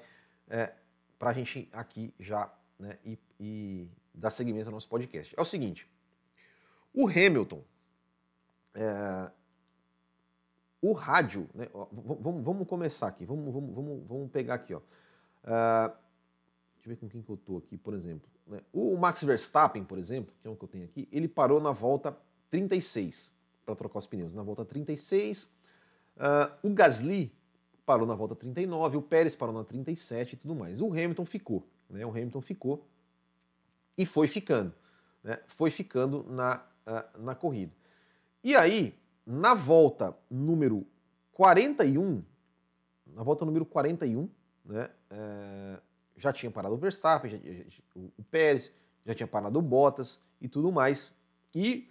[0.48, 0.72] é,
[1.18, 5.34] para a gente aqui já né, e, e dar seguimento ao nosso podcast.
[5.36, 5.90] É o seguinte,
[6.92, 7.62] o Hamilton,
[8.74, 9.30] é,
[10.82, 14.74] o rádio, né, vamos, começar aqui, vamos, vamos, vamos, pegar aqui.
[14.74, 14.80] Ó.
[15.44, 15.92] É,
[16.80, 18.26] Deixa eu ver com quem que eu tô aqui, por exemplo.
[18.46, 18.62] Né?
[18.72, 21.72] O Max Verstappen, por exemplo, que é o que eu tenho aqui, ele parou na
[21.72, 22.16] volta
[22.50, 24.34] 36 para trocar os pneus.
[24.34, 25.54] Na volta 36,
[26.16, 27.32] uh, o Gasly
[27.84, 30.80] parou na volta 39, o Pérez parou na 37 e tudo mais.
[30.80, 32.04] O Hamilton ficou, né?
[32.06, 32.86] O Hamilton ficou
[33.96, 34.72] e foi ficando,
[35.22, 35.38] né?
[35.46, 37.72] Foi ficando na, uh, na corrida.
[38.42, 40.86] E aí, na volta número
[41.32, 42.22] 41,
[43.06, 44.28] na volta número 41,
[44.64, 44.90] né?
[45.10, 45.82] Uh,
[46.16, 48.70] já tinha parado o Verstappen, já, já, o Pérez,
[49.06, 51.14] já tinha parado o Bottas e tudo mais.
[51.54, 51.88] E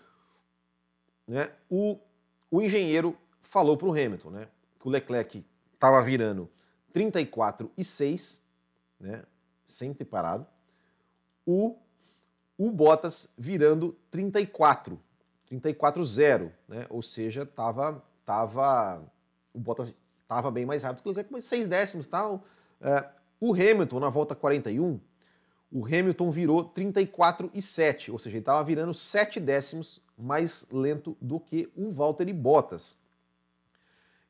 [1.28, 2.00] né, o,
[2.50, 4.48] o engenheiro falou para o Hamilton né,
[4.80, 6.50] que o Leclerc estava virando
[6.94, 8.44] 34 e 6,
[9.00, 9.24] né,
[9.66, 10.46] sem ter parado,
[11.46, 11.78] o,
[12.58, 15.00] o Bottas virando 34,
[15.52, 19.02] 34-0, né, ou seja, tava, tava,
[19.54, 22.44] o Bottas estava bem mais rápido que o Leclerc, mas 6 décimos tal.
[22.82, 23.06] É,
[23.40, 25.00] o Hamilton, na volta 41,
[25.72, 31.16] o Hamilton virou 34 e 7, ou seja, ele estava virando 7 décimos mais lento
[31.22, 33.00] do que o Valtteri Bottas.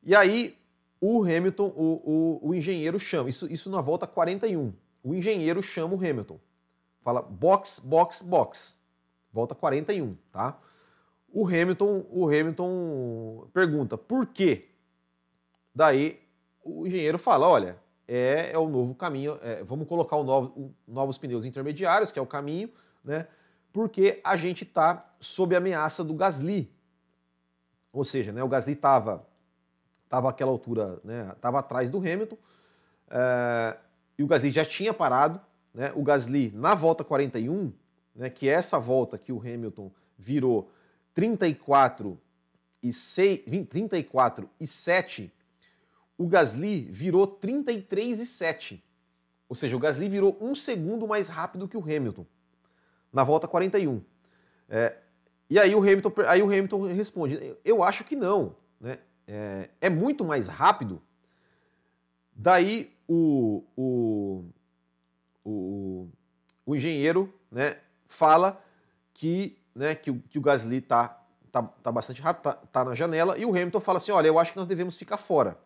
[0.02, 0.58] E aí
[1.00, 5.94] o Hamilton, o, o, o engenheiro chama, isso, isso na volta 41, o engenheiro chama
[5.94, 6.38] o Hamilton,
[7.02, 8.82] fala box, box, box,
[9.32, 10.58] volta 41, tá?
[11.32, 14.68] O Hamilton, o Hamilton pergunta por quê?
[15.74, 16.20] Daí
[16.62, 20.74] o engenheiro fala, olha, é, é o novo caminho, é, vamos colocar o novo, o,
[20.86, 22.68] novos pneus intermediários, que é o caminho,
[23.04, 23.26] né?
[23.72, 26.70] porque a gente está sob ameaça do Gasly.
[27.92, 29.26] Ou seja, né, o Gasly estava
[30.10, 31.00] tava àquela altura,
[31.34, 32.36] estava né, atrás do Hamilton,
[33.08, 33.76] é,
[34.18, 35.40] e o Gasly já tinha parado.
[35.72, 37.72] Né, o Gasly, na volta 41,
[38.14, 40.70] né, que é essa volta que o Hamilton virou
[41.14, 42.20] 34
[42.82, 45.32] e, 6, 34 e 7,
[46.18, 48.84] o Gasly virou 33 e 7.
[49.48, 52.26] Ou seja, o Gasly virou um segundo mais rápido que o Hamilton
[53.12, 54.02] na volta 41.
[54.68, 54.96] É,
[55.48, 58.54] e aí o, Hamilton, aí o Hamilton responde: Eu acho que não.
[58.80, 58.98] Né?
[59.32, 61.00] É, é muito mais rápido.
[62.34, 64.44] Daí o, o,
[65.44, 66.08] o,
[66.66, 67.76] o engenheiro né,
[68.08, 68.60] fala
[69.14, 71.16] que, né, que, o, que o Gasly está
[71.52, 74.36] tá, tá bastante rápido, tá, tá, na janela, e o Hamilton fala assim: olha, eu
[74.36, 75.56] acho que nós devemos ficar fora.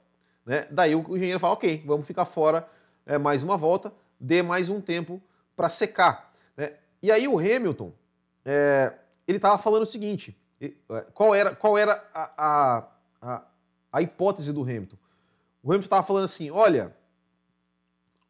[0.45, 0.67] Né?
[0.71, 2.69] Daí o, o engenheiro fala: ok, vamos ficar fora
[3.07, 5.23] é, mais uma volta, dê mais um tempo
[5.57, 6.31] para secar.
[6.55, 6.75] Né?
[7.03, 7.93] E aí o Hamilton,
[8.45, 8.93] é,
[9.27, 10.71] ele estava falando o seguinte, é,
[11.15, 12.85] qual era, qual era a, a,
[13.23, 13.43] a
[14.03, 14.97] hipótese do Hamilton?
[15.63, 16.95] O Hamilton estava falando assim, olha,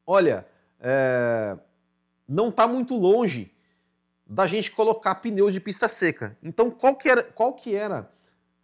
[0.07, 0.47] olha,
[0.81, 1.57] é,
[2.29, 3.53] não está muito longe
[4.27, 6.37] da gente colocar pneus de pista seca.
[6.43, 8.11] Então, qual que era, qual que era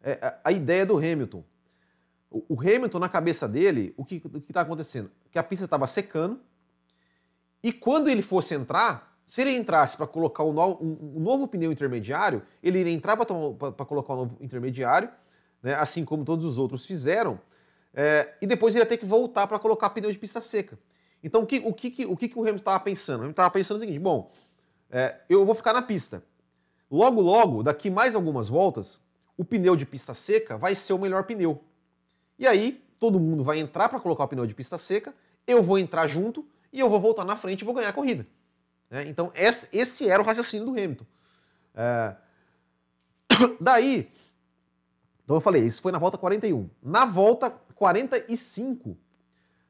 [0.02, 1.44] é, a ideia do Hamilton?
[2.30, 5.10] O, Hamilton, na cabeça dele, o que está acontecendo?
[5.32, 6.40] Que a pista estava secando
[7.62, 11.70] e quando ele fosse entrar, se ele entrasse para colocar um novo, um novo, pneu
[11.70, 15.10] intermediário, ele iria entrar para colocar um novo intermediário,
[15.62, 17.40] né, assim como todos os outros fizeram,
[17.92, 20.78] é, e depois ele ia ter que voltar para colocar pneu de pista seca.
[21.22, 23.20] Então, o que o, que, o, que o Hamilton estava pensando?
[23.20, 24.32] O Hamilton estava pensando o seguinte: bom,
[24.90, 26.24] é, eu vou ficar na pista.
[26.90, 29.02] Logo, logo, daqui mais algumas voltas,
[29.36, 31.62] o pneu de pista seca vai ser o melhor pneu.
[32.38, 35.14] E aí, todo mundo vai entrar para colocar o pneu de pista seca,
[35.46, 38.26] eu vou entrar junto e eu vou voltar na frente e vou ganhar a corrida.
[38.90, 39.06] Né?
[39.08, 41.06] Então, esse, esse, era o raciocínio do Hamilton.
[41.74, 42.16] É...
[43.60, 44.10] Daí,
[45.30, 46.68] então eu falei, isso foi na volta 41.
[46.82, 48.96] Na volta 45,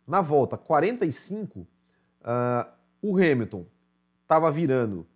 [0.06, 1.66] na volta 45, uh,
[3.02, 3.66] o Hamilton
[4.22, 5.06] estava virando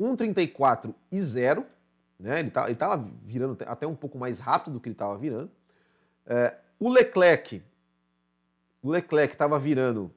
[0.00, 1.64] 1,34 e 0,
[2.18, 2.40] né?
[2.40, 5.52] ele estava tá, virando até um pouco mais rápido do que ele estava virando.
[6.26, 7.62] Uh, o Leclerc,
[8.82, 10.12] o Leclerc estava virando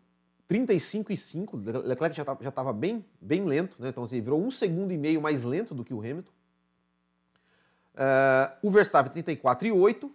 [0.48, 3.90] 35 e 5, Leclerc já estava bem, bem lento, né?
[3.90, 6.32] então assim, virou um segundo e meio mais lento do que o Hamilton.
[7.96, 10.12] Uh, o Verstappen 34 e 8,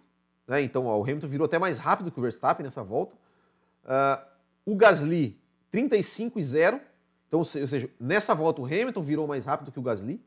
[0.47, 0.61] né?
[0.61, 3.15] então ó, o Hamilton virou até mais rápido que o Verstappen nessa volta.
[3.83, 4.23] Uh,
[4.65, 5.39] o Gasly
[5.71, 6.81] 35 e 0,
[7.27, 10.21] então, ou seja, nessa volta o Hamilton virou mais rápido que o Gasly.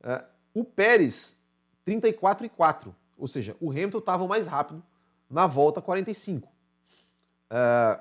[0.00, 1.42] Uh, o Pérez
[1.84, 4.82] 34 e 4, ou seja, o Hamilton estava mais rápido
[5.28, 6.46] na volta 45.
[6.46, 8.00] Uh,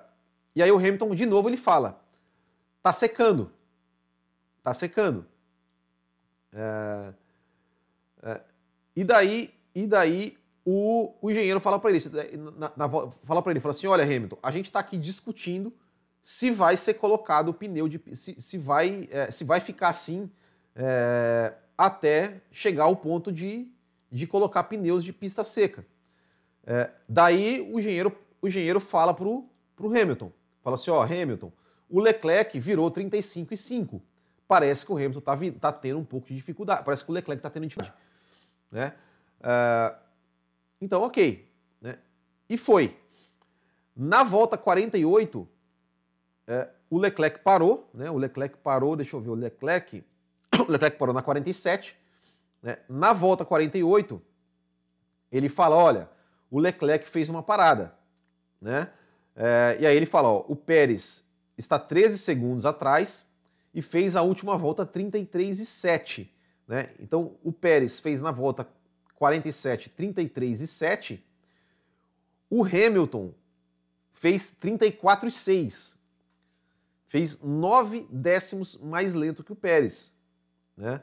[0.56, 2.00] e aí o Hamilton, de novo, ele fala:
[2.82, 3.52] tá secando.
[4.62, 5.26] Tá secando.
[6.52, 7.14] É,
[8.24, 8.42] é,
[8.96, 12.00] e daí, e daí o, o engenheiro fala para ele,
[12.58, 15.74] na, na, fala para ele, fala assim, olha Hamilton, a gente está aqui discutindo
[16.22, 20.32] se vai ser colocado o pneu de, se, se vai, é, se vai ficar assim
[20.76, 23.68] é, até chegar ao ponto de,
[24.10, 25.86] de colocar pneus de pista seca.
[26.66, 30.32] É, daí o engenheiro, o engenheiro fala pro, pro Hamilton,
[30.64, 31.52] Fala assim, ó, Hamilton,
[31.90, 34.02] o Leclerc virou 35 e 5.
[34.48, 36.86] Parece que o Hamilton está tá tendo um pouco de dificuldade.
[36.86, 37.96] Parece que o Leclerc está tendo dificuldade.
[38.74, 38.92] Né?
[39.40, 39.96] Uh,
[40.82, 41.48] então, ok.
[41.80, 42.00] Né?
[42.50, 42.98] E foi.
[43.96, 45.48] Na volta 48,
[46.48, 48.10] é, o Leclerc parou, né?
[48.10, 50.04] O Leclerc parou, deixa eu ver, o Leclerc,
[50.68, 51.96] o Leclerc parou na 47,
[52.62, 52.80] né?
[52.90, 54.20] Na volta 48,
[55.32, 56.10] ele fala, olha,
[56.50, 57.94] o Leclerc fez uma parada,
[58.60, 58.90] né?
[59.36, 63.32] É, e aí ele fala, ó, o Pérez está 13 segundos atrás
[63.74, 66.34] e fez a última volta 33 e 7,
[66.68, 66.90] né?
[67.00, 68.68] Então o Pérez fez na volta
[69.16, 71.26] 47 33 e 7,
[72.50, 73.34] o Hamilton
[74.12, 76.00] fez 34 e 6.
[77.06, 80.18] Fez 9 décimos mais lento que o Pérez.
[80.76, 81.02] Né?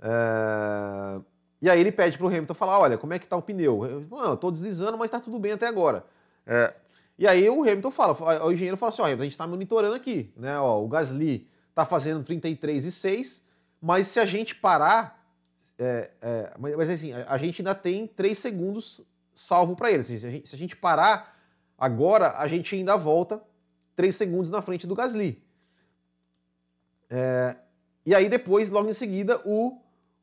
[0.00, 1.20] É...
[1.60, 3.84] E aí ele pede para o Hamilton falar, olha, como é que está o pneu?
[3.86, 6.04] Eu estou deslizando, mas está tudo bem até agora.
[6.46, 6.74] É...
[7.18, 10.32] E aí o Hamilton fala, o engenheiro fala assim, ó, a gente está monitorando aqui,
[10.36, 10.58] né?
[10.58, 13.48] Ó, o Gasly está fazendo 33 e 6,
[13.82, 15.26] mas se a gente parar,
[15.78, 20.04] é, é, mas assim, a, a, gente ainda tem 3 segundos salvo para ele.
[20.04, 21.32] Se a, gente, se a gente parar,
[21.82, 23.42] Agora a gente ainda volta
[23.96, 25.42] 3 segundos na frente do Gasly.
[27.10, 27.56] É,
[28.06, 29.80] e aí depois, logo em seguida, o,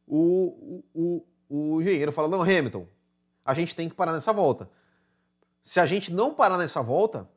[0.07, 2.87] o, o, o engenheiro fala, não, Hamilton,
[3.43, 4.69] a gente tem que parar nessa volta.
[5.61, 7.29] Se a gente não parar nessa volta,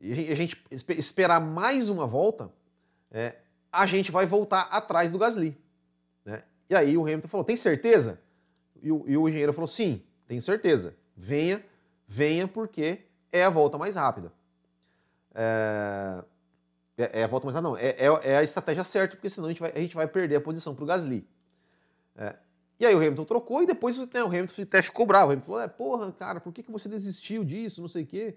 [0.00, 0.64] e a gente
[0.96, 2.50] esperar mais uma volta,
[3.10, 3.36] é,
[3.72, 5.56] a gente vai voltar atrás do Gasly.
[6.24, 6.42] Né?
[6.68, 8.20] E aí o Hamilton falou, tem certeza?
[8.82, 10.94] E o, e o engenheiro falou, sim, tenho certeza.
[11.16, 11.64] Venha,
[12.06, 13.00] venha porque
[13.32, 14.32] é a volta mais rápida.
[15.34, 16.24] É,
[16.96, 17.76] é, é a volta mais rápida, não.
[17.76, 20.36] É, é, é, a estratégia certa, porque senão a gente vai, a gente vai perder
[20.36, 21.26] a posição para o Gasly.
[22.16, 22.34] É,
[22.80, 25.28] e aí o Hamilton trocou e depois né, o Hamilton até ficou bravo.
[25.28, 27.80] O Hamilton falou: é, porra, cara, por que, que você desistiu disso?
[27.80, 28.36] Não sei o quê.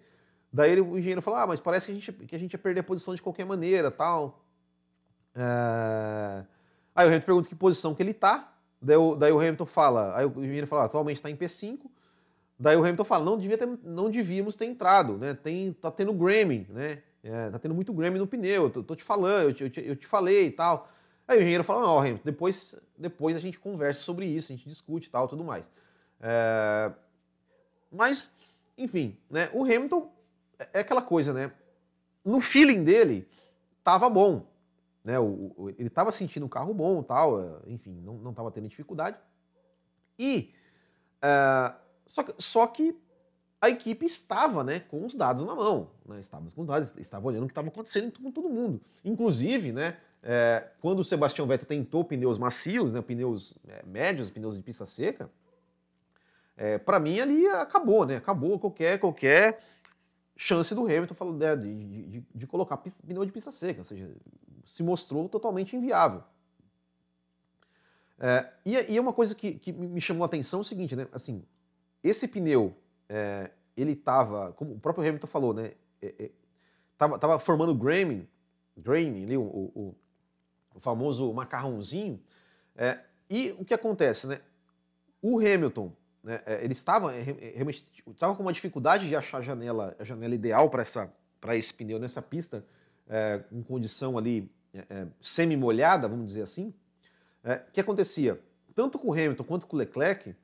[0.51, 2.79] Daí o engenheiro falou: ah, mas parece que a, gente, que a gente ia perder
[2.79, 4.43] a posição de qualquer maneira tal.
[5.35, 6.43] É...
[6.95, 8.53] Aí o Hamilton pergunta que posição que ele tá.
[8.81, 11.79] Daí o, daí o Hamilton fala: aí o engenheiro fala: ah, atualmente está em P5.
[12.61, 15.33] Daí o Hamilton fala, não, devia ter, não devíamos ter entrado, né?
[15.33, 17.01] Tem, tá tendo Grammy, né?
[17.23, 19.69] É, tá tendo muito Grammy no pneu, eu tô, tô te falando, eu te, eu,
[19.71, 20.87] te, eu te, falei e tal.
[21.27, 24.69] Aí o engenheiro fala, não, Hamilton, depois, depois a gente conversa sobre isso, a gente
[24.69, 25.71] discute e tal, tudo mais.
[26.19, 26.91] É...
[27.91, 28.35] Mas,
[28.77, 29.49] enfim, né?
[29.53, 30.11] O Hamilton
[30.59, 31.51] é, é aquela coisa, né?
[32.23, 33.27] No feeling dele,
[33.83, 34.45] tava bom,
[35.03, 35.19] né?
[35.19, 38.67] O, o, ele tava sentindo um carro bom tal, é, enfim, não, não tava tendo
[38.67, 39.17] dificuldade.
[40.17, 40.53] E...
[41.23, 42.99] Uh, só que, só que
[43.61, 47.25] a equipe estava né, com os dados na mão, né, estava com os dados, estava
[47.25, 48.81] olhando o que estava acontecendo com todo mundo.
[49.05, 54.57] Inclusive, né, é, quando o Sebastião Vettel tentou pneus macios, né, pneus é, médios, pneus
[54.57, 55.29] de pista seca,
[56.57, 59.61] é, para mim ali acabou, né, acabou qualquer, qualquer
[60.35, 64.09] chance do Hamilton né, de, de, de, colocar pista, pneu de pista seca, ou seja,
[64.65, 66.23] se mostrou totalmente inviável.
[68.19, 71.07] É, e, e uma coisa que, que me chamou a atenção é o seguinte, né,
[71.11, 71.43] assim,
[72.03, 72.75] esse pneu,
[73.09, 75.73] é, ele estava, como o próprio Hamilton falou, né?
[76.01, 76.31] É, é,
[76.97, 78.27] tava formando graining,
[78.77, 79.95] graining ali, o, o,
[80.75, 82.21] o famoso macarrãozinho.
[82.75, 84.41] É, e o que acontece, né?
[85.21, 85.91] O Hamilton,
[86.23, 90.33] né, é, ele estava realmente estava com uma dificuldade de achar a janela, a janela
[90.35, 92.65] ideal para esse pneu nessa pista,
[93.11, 96.73] é, em condição ali é, semi-molhada, vamos dizer assim.
[97.43, 98.39] O que acontecia?
[98.73, 100.35] Tanto com o Hamilton quanto com o Leclerc,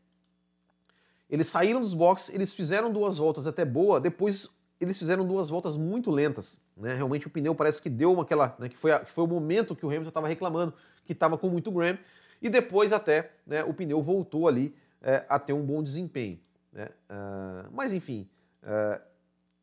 [1.30, 5.76] eles saíram dos boxes, eles fizeram duas voltas até boa, depois eles fizeram duas voltas
[5.76, 6.64] muito lentas.
[6.76, 6.94] Né?
[6.94, 8.56] Realmente o pneu parece que deu uma aquela.
[8.60, 10.74] Né, que, foi a, que foi o momento que o Hamilton estava reclamando,
[11.06, 12.00] que estava com muito grime,
[12.42, 16.40] e depois até né, o pneu voltou ali é, a ter um bom desempenho.
[16.72, 16.90] Né?
[17.10, 18.30] Uh, mas enfim,
[18.64, 19.02] uh,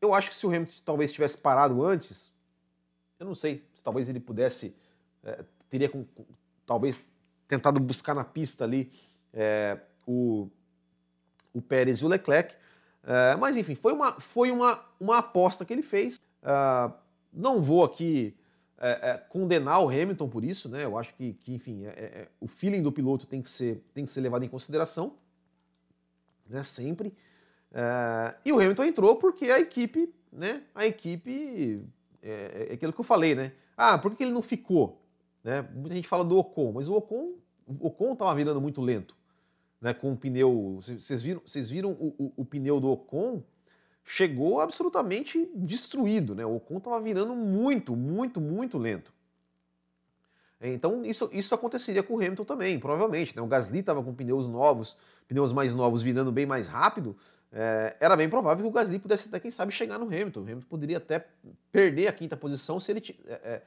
[0.01, 2.34] eu acho que se o Hamilton talvez tivesse parado antes,
[3.19, 4.75] eu não sei, se talvez ele pudesse,
[5.23, 6.05] é, teria com,
[6.65, 7.05] talvez
[7.47, 8.91] tentado buscar na pista ali
[9.33, 10.49] é, o
[11.55, 12.53] o Pérez e o Leclerc.
[13.03, 16.19] Uh, mas enfim, foi, uma, foi uma, uma aposta que ele fez.
[16.43, 16.93] Uh,
[17.31, 18.35] não vou aqui
[18.77, 20.83] uh, condenar o Hamilton por isso, né?
[20.83, 24.03] Eu acho que, que enfim, é, é, o feeling do piloto tem que ser, tem
[24.03, 25.15] que ser levado em consideração,
[26.47, 26.61] né?
[26.63, 27.13] Sempre.
[28.43, 30.63] e o Hamilton entrou porque a equipe, né?
[30.73, 31.83] A equipe
[32.25, 33.51] é, é aquilo que eu falei, né?
[33.77, 35.01] Ah, por que ele não ficou?
[35.43, 35.61] Né?
[35.73, 37.33] Muita gente fala do Ocon, mas o Ocon,
[37.67, 39.15] o Ocon estava virando muito lento
[39.79, 40.79] né, com o pneu.
[40.81, 43.43] Vocês viram, vocês viram o, o, o, pneu do Ocon?
[44.03, 46.45] Chegou absolutamente destruído, né?
[46.45, 49.13] O Ocon estava virando muito, muito, muito lento.
[50.61, 53.35] Então isso, isso aconteceria com o Hamilton também, provavelmente.
[53.35, 53.41] Né?
[53.41, 54.97] O Gasly estava com pneus novos,
[55.27, 57.15] pneus mais novos virando bem mais rápido.
[57.57, 60.41] É, era bem provável que o Gasly pudesse até, quem sabe, chegar no Hamilton.
[60.41, 61.25] O Hamilton poderia até
[61.71, 63.17] perder a quinta posição se ele.
[63.25, 63.61] É, é,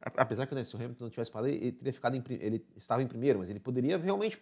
[0.00, 3.02] apesar que né, se o Hamilton não tivesse parado, ele teria ficado em, ele estava
[3.02, 4.40] em primeiro, mas ele poderia realmente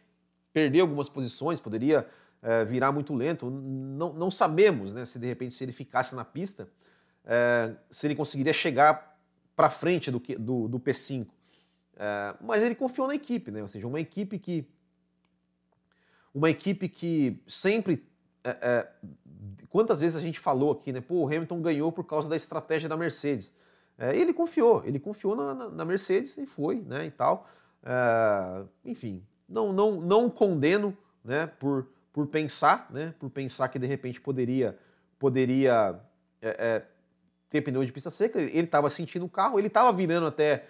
[0.53, 2.07] perder algumas posições, poderia
[2.43, 3.49] é, virar muito lento.
[3.49, 6.69] Não, não sabemos né, se de repente se ele ficasse na pista,
[7.25, 9.19] é, se ele conseguiria chegar
[9.57, 11.27] para frente do, do, do P5.
[11.97, 13.63] É, mas ele confiou na equipe, né?
[13.63, 14.69] Ou seja, uma equipe que
[16.35, 18.10] uma equipe que sempre
[18.43, 18.89] é, é,
[19.69, 21.01] quantas vezes a gente falou aqui, né?
[21.01, 23.55] Pô, o Hamilton ganhou por causa da estratégia da Mercedes.
[23.99, 27.07] É, ele confiou, ele confiou na, na, na, Mercedes e foi, né?
[27.07, 27.49] E tal.
[27.83, 31.47] É, enfim, não, não, não condeno, né?
[31.47, 33.15] Por, por pensar, né?
[33.19, 34.79] Por pensar que de repente poderia,
[35.19, 36.01] poderia
[36.41, 36.87] é, é,
[37.51, 38.41] ter pneu de pista seca.
[38.41, 40.69] Ele estava sentindo o carro, ele estava virando até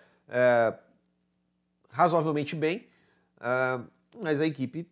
[1.88, 2.86] razoavelmente bem,
[4.22, 4.88] mas a equipe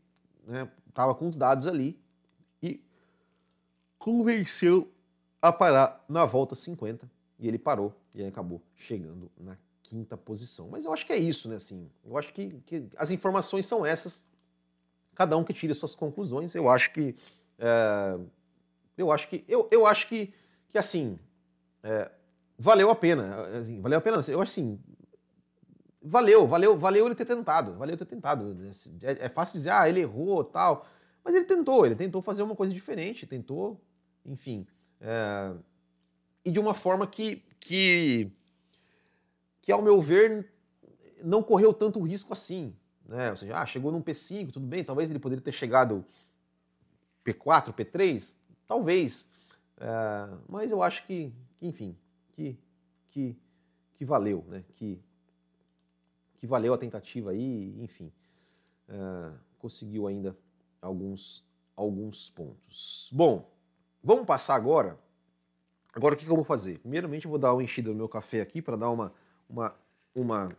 [0.89, 1.97] estava né, com os dados ali
[3.99, 4.91] convenceu
[5.41, 10.69] a parar na volta 50 e ele parou e acabou chegando na quinta posição.
[10.69, 11.57] Mas eu acho que é isso, né?
[11.57, 14.27] Assim, eu acho que, que as informações são essas.
[15.15, 16.55] Cada um que tire suas conclusões.
[16.55, 17.17] Eu acho que
[17.59, 18.19] é,
[18.97, 20.33] eu acho que eu, eu acho que,
[20.71, 21.19] que assim
[21.83, 22.11] é,
[22.59, 23.47] valeu a pena.
[23.59, 24.17] Assim, valeu a pena.
[24.29, 24.79] Eu acho assim
[26.01, 28.57] valeu, valeu, valeu ele ter tentado, valeu ter tentado.
[29.03, 30.87] É, é fácil dizer, ah, ele errou, tal.
[31.25, 33.81] Mas ele tentou, ele tentou fazer uma coisa diferente, tentou
[34.25, 34.67] enfim.
[35.01, 35.55] É,
[36.45, 38.31] e de uma forma que, que,
[39.63, 40.51] que, ao meu ver,
[41.23, 42.75] não correu tanto risco assim.
[43.07, 43.31] Né?
[43.31, 46.05] Ou seja, ah, chegou num P5, tudo bem, talvez ele poderia ter chegado
[47.25, 48.35] P4, P3,
[48.67, 49.31] talvez.
[49.79, 51.97] É, mas eu acho que, que enfim,
[52.33, 52.59] que,
[53.11, 53.37] que,
[53.97, 54.65] que valeu, né?
[54.77, 55.01] Que,
[56.39, 58.13] que valeu a tentativa aí, enfim.
[58.89, 60.37] É, conseguiu ainda
[60.81, 61.47] alguns,
[61.77, 63.11] alguns pontos.
[63.13, 63.51] Bom,
[64.03, 64.99] Vamos passar agora.
[65.95, 66.79] Agora o que, que eu vou fazer?
[66.79, 69.13] Primeiramente eu vou dar uma enchida no meu café aqui para dar uma,
[69.49, 69.75] uma,
[70.15, 70.57] uma,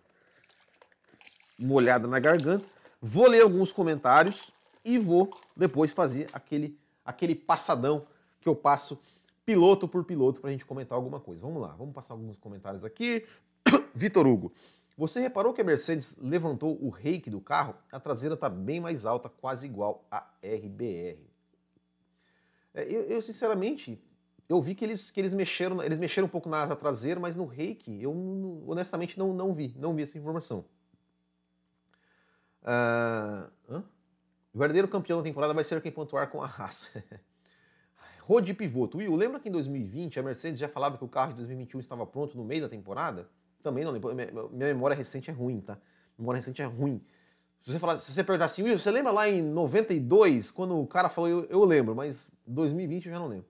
[1.57, 2.65] uma olhada na garganta.
[3.01, 4.51] Vou ler alguns comentários
[4.83, 8.05] e vou depois fazer aquele, aquele passadão
[8.41, 8.99] que eu passo
[9.45, 11.41] piloto por piloto para a gente comentar alguma coisa.
[11.41, 13.25] Vamos lá, vamos passar alguns comentários aqui.
[13.95, 14.51] Vitor Hugo,
[14.97, 17.73] você reparou que a Mercedes levantou o rake do carro?
[17.91, 21.28] A traseira está bem mais alta, quase igual a RBR.
[22.73, 24.01] É, eu, eu, sinceramente,
[24.47, 27.35] eu vi que eles, que eles mexeram, eles mexeram um pouco na asa traseira, mas
[27.35, 28.11] no reiki eu
[28.67, 30.65] honestamente não, não vi, não vi essa informação.
[32.63, 33.83] Uh,
[34.53, 37.03] o verdadeiro campeão da temporada vai ser quem pontuar com a raça.
[38.21, 38.97] Rode pivoto.
[38.97, 42.05] Will, lembra que em 2020 a Mercedes já falava que o carro de 2021 estava
[42.05, 43.27] pronto no meio da temporada?
[43.63, 44.13] Também não lembro.
[44.13, 45.77] Minha memória recente é ruim, tá?
[46.17, 47.03] Memória recente é ruim.
[47.61, 50.87] Se você, falar, se você perguntar assim, Will, você lembra lá em 92, quando o
[50.87, 53.45] cara falou, eu, eu lembro, mas 2020 eu já não lembro.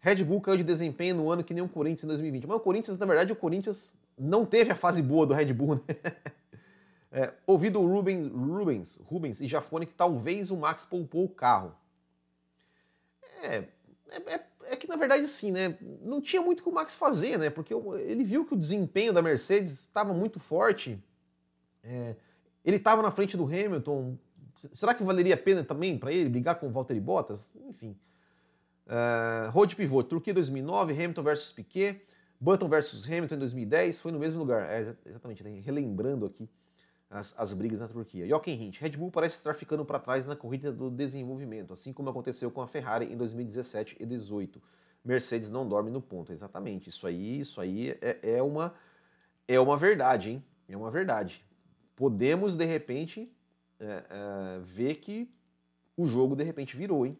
[0.00, 2.46] Red Bull caiu de desempenho no ano que nem o Corinthians em 2020.
[2.46, 5.76] Mas o Corinthians, na verdade, o Corinthians não teve a fase boa do Red Bull,
[5.86, 5.94] né?
[7.10, 11.74] É, ouvido o Rubens, Rubens, Rubens e Jafone que talvez o Max poupou o carro.
[13.42, 13.64] É,
[14.10, 15.76] é, é, é, que na verdade sim, né?
[16.02, 17.48] Não tinha muito que o Max fazer, né?
[17.48, 21.02] Porque ele viu que o desempenho da Mercedes estava muito forte.
[21.82, 22.14] É,
[22.68, 24.18] ele estava na frente do Hamilton.
[24.74, 27.50] Será que valeria a pena também para ele brigar com o Valtteri Bottas?
[27.66, 27.96] Enfim.
[28.86, 32.02] Uh, road pivot, Turquia 2009, Hamilton versus Piquet,
[32.38, 34.68] Button versus Hamilton em 2010, foi no mesmo lugar.
[34.70, 36.46] É, exatamente, relembrando aqui
[37.10, 38.28] as, as brigas na Turquia.
[38.28, 42.10] Jochen Hint, Red Bull parece estar ficando para trás na corrida do desenvolvimento, assim como
[42.10, 44.60] aconteceu com a Ferrari em 2017 e 2018.
[45.02, 46.90] Mercedes não dorme no ponto, exatamente.
[46.90, 48.74] Isso aí, isso aí é, é uma
[49.46, 50.44] é uma verdade, hein?
[50.68, 51.47] É uma verdade
[51.98, 53.28] podemos de repente
[53.80, 55.28] é, é, ver que
[55.96, 57.18] o jogo de repente virou, hein?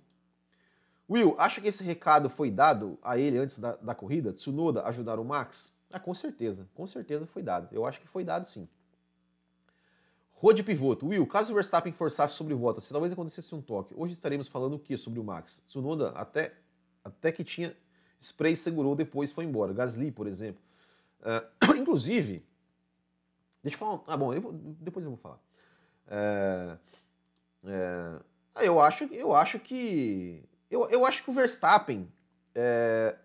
[1.10, 4.32] Will, acha que esse recado foi dado a ele antes da, da corrida?
[4.32, 5.76] Tsunoda ajudar o Max?
[5.92, 7.68] Ah, com certeza, com certeza foi dado.
[7.72, 8.68] Eu acho que foi dado sim.
[10.30, 11.08] Rode pivoto.
[11.08, 14.74] Will, caso o Verstappen forçasse sobre volta, se talvez acontecesse um toque, hoje estaremos falando
[14.74, 15.64] o que sobre o Max?
[15.66, 16.54] Tsunoda até,
[17.02, 17.74] até que tinha
[18.20, 19.72] spray segurou, depois foi embora.
[19.72, 20.62] Gasly, por exemplo.
[21.20, 22.46] Uh, inclusive,
[23.62, 24.00] Deixa eu falar.
[24.06, 25.38] Ah, bom, eu vou, depois eu vou falar.
[26.06, 26.78] É,
[27.64, 32.10] é, eu acho, eu acho que eu, eu acho que o Verstappen
[32.54, 33.16] é,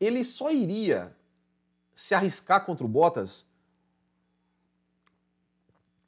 [0.00, 1.14] ele só iria
[1.94, 3.46] se arriscar contra o Bottas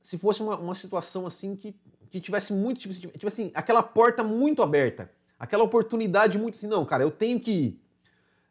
[0.02, 1.74] se fosse uma, uma situação assim que,
[2.10, 6.84] que tivesse muito tipo, tipo assim aquela porta muito aberta, aquela oportunidade muito assim não,
[6.84, 7.80] cara, eu tenho que ir.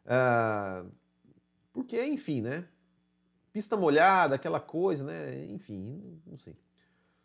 [0.06, 0.90] Uh,
[1.72, 2.64] porque, enfim, né?
[3.56, 5.46] Pista molhada, aquela coisa, né?
[5.46, 6.54] Enfim, não sei.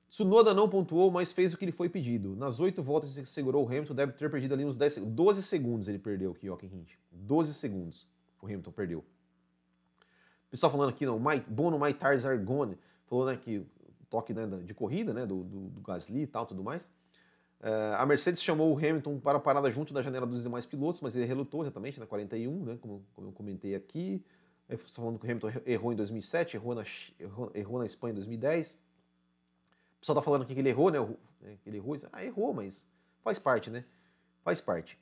[0.09, 2.37] Tsunoda não pontuou, mas fez o que lhe foi pedido.
[2.37, 5.89] Nas oito voltas que segurou o Hamilton, deve ter perdido ali uns 10, 12 segundos
[5.89, 6.91] ele perdeu aqui, Jochen Hint.
[7.11, 8.07] 12 segundos
[8.41, 9.03] o Hamilton perdeu.
[10.49, 12.41] Pessoal falando aqui, não, My, Bono My Tires Are
[13.07, 13.65] falou né, que
[14.09, 16.83] toque né, de corrida né, do, do, do Gasly e tal, tudo mais.
[17.59, 21.01] Uh, a Mercedes chamou o Hamilton para a parada junto da janela dos demais pilotos,
[21.01, 24.23] mas ele relutou exatamente na 41, né, como, como eu comentei aqui.
[24.71, 26.83] Estou falando que o Hamilton errou em 2007, errou na,
[27.19, 28.75] errou, errou na Espanha em 2010.
[28.75, 30.99] O pessoal está falando aqui que ele errou, né?
[31.63, 31.97] que ele errou.
[32.11, 32.87] Ah, errou, mas
[33.23, 33.83] faz parte, né?
[34.43, 34.97] Faz parte.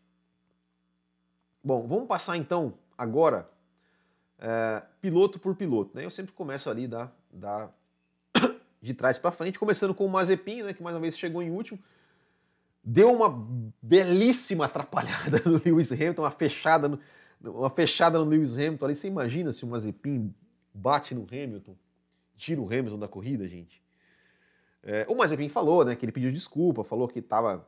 [1.63, 3.49] Bom, vamos passar então agora
[4.39, 5.95] é, piloto por piloto.
[5.95, 6.05] Né?
[6.05, 7.69] Eu sempre começo ali da, da
[8.81, 11.49] de trás para frente, começando com o Mazepin, né, que mais uma vez chegou em
[11.49, 11.79] último
[12.83, 13.47] deu uma
[13.81, 16.99] belíssima atrapalhada no Lewis Hamilton, uma fechada no,
[17.41, 18.95] uma fechada no Lewis Hamilton ali.
[18.95, 20.33] Você imagina se o Mazepin
[20.73, 21.75] bate no Hamilton,
[22.35, 23.81] tira o Hamilton da corrida, gente?
[24.81, 27.67] É, o Mazepin falou, né, que ele pediu desculpa, falou que tava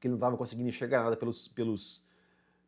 [0.00, 2.04] que ele não estava conseguindo enxergar nada pelos, pelos,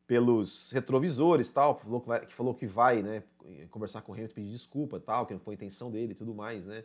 [0.07, 3.24] pelos retrovisores tal, falou que, vai, que falou que vai, né,
[3.70, 6.32] conversar com o Hamilton, pedir desculpa tal, que não foi a intenção dele e tudo
[6.32, 6.84] mais, né.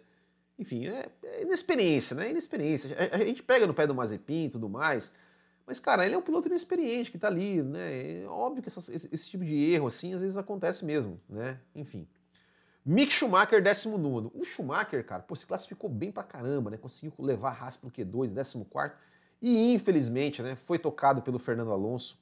[0.58, 2.32] Enfim, é, é inexperiência, né?
[2.32, 2.96] Inexperiência.
[3.00, 5.14] A, a, gente pega no pé do Mazepin e tudo mais,
[5.70, 8.24] mas, cara, ele é um piloto inexperiente que tá ali, né?
[8.24, 11.60] É óbvio que esse, esse, tipo de erro, assim, às vezes acontece mesmo, né?
[11.76, 12.08] Enfim.
[12.84, 14.32] Mick Schumacher, 19.
[14.34, 16.78] O Schumacher, cara, pô, se classificou bem pra caramba, né?
[16.78, 18.96] Conseguiu levar a Haas pro Q2, 14.
[19.40, 22.20] E, infelizmente, né, foi tocado pelo Fernando Alonso.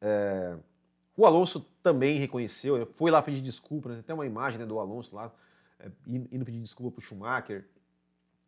[0.00, 0.56] É...
[1.16, 2.86] O Alonso também reconheceu, né?
[2.94, 4.04] foi lá pedir desculpa, né?
[4.06, 5.34] Tem uma imagem né, do Alonso lá,
[5.80, 7.64] é, indo pedir desculpa pro Schumacher.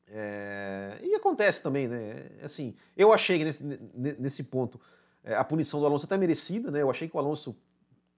[0.08, 2.30] É, e acontece também, né?
[2.42, 4.80] Assim, eu achei que nesse, nesse ponto
[5.24, 6.82] é, a punição do Alonso até merecida, né?
[6.82, 7.56] Eu achei que o Alonso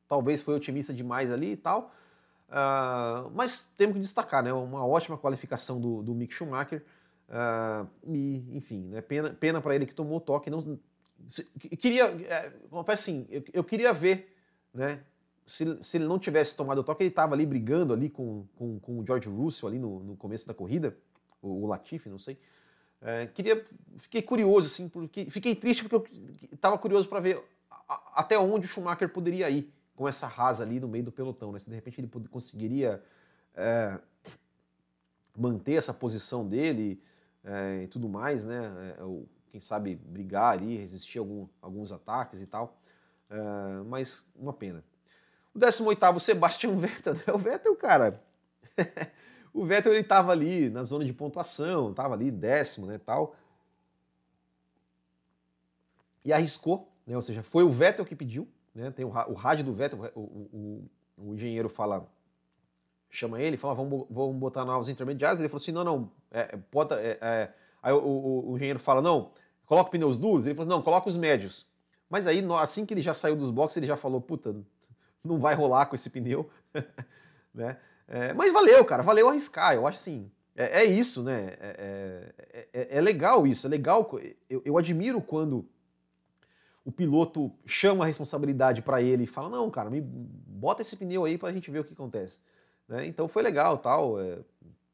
[0.07, 1.93] talvez foi otimista demais ali e tal.
[2.49, 4.53] Uh, mas temos que destacar, né?
[4.53, 6.85] Uma ótima qualificação do, do Mick Schumacher.
[7.29, 9.01] Uh, e, enfim, né?
[9.01, 10.51] pena, pena para ele que tomou o toque.
[10.51, 10.79] Não,
[11.29, 11.45] se,
[11.79, 14.35] queria, é, confesso assim, eu, eu, queria ver,
[14.73, 15.01] né?
[15.47, 18.79] Se, se ele não tivesse tomado o toque, ele estava ali brigando ali com, com,
[18.79, 20.97] com o George Russell ali no, no começo da corrida
[21.43, 22.39] o Latifi, não sei.
[23.01, 23.65] É, queria,
[23.99, 26.07] fiquei curioso, assim, porque fiquei triste porque eu
[26.53, 30.81] estava curioso para ver a, até onde o Schumacher poderia ir com essa rasa ali
[30.81, 31.59] no meio do pelotão, né?
[31.59, 33.03] Se de repente ele conseguiria
[33.55, 33.99] é,
[35.37, 37.03] manter essa posição dele
[37.45, 38.97] é, e tudo mais, né?
[38.99, 42.79] É, ou, quem sabe brigar ali, resistir a algum, alguns ataques e tal.
[43.31, 44.85] É, mas uma pena.
[45.55, 47.23] O 18º, Sebastian Vettel, né?
[47.33, 48.23] O Vettel, cara,
[49.53, 53.35] O Vettel ele estava ali na zona de pontuação, estava ali décimo, né, tal.
[56.25, 59.65] E arriscou, né, ou seja, foi o Vettel que pediu, né, tem o, o rádio
[59.65, 62.07] do Vettel, o, o, o, engenheiro fala,
[63.11, 67.01] chama ele, fala, vamos, vamos botar novos intermediários, ele falou assim, não, não, é, bota,
[67.01, 67.55] é, é.
[67.83, 69.33] aí o, o, engenheiro fala, não,
[69.65, 71.67] coloca pneus duros, ele falou, não, coloca os médios.
[72.11, 74.57] Mas aí, assim que ele já saiu dos boxes, ele já falou, puta,
[75.23, 76.49] não vai rolar com esse pneu,
[77.53, 77.77] né?
[78.09, 79.75] É, mas valeu, cara, valeu arriscar.
[79.75, 81.57] Eu acho assim, é, é isso, né?
[81.61, 84.11] É, é, é, é legal isso, é legal.
[84.49, 85.69] Eu, eu, admiro quando
[86.85, 91.25] o piloto chama a responsabilidade para ele e fala: Não, cara, me bota esse pneu
[91.25, 92.41] aí para a gente ver o que acontece.
[92.89, 93.07] Né?
[93.07, 94.17] Então foi legal, tal.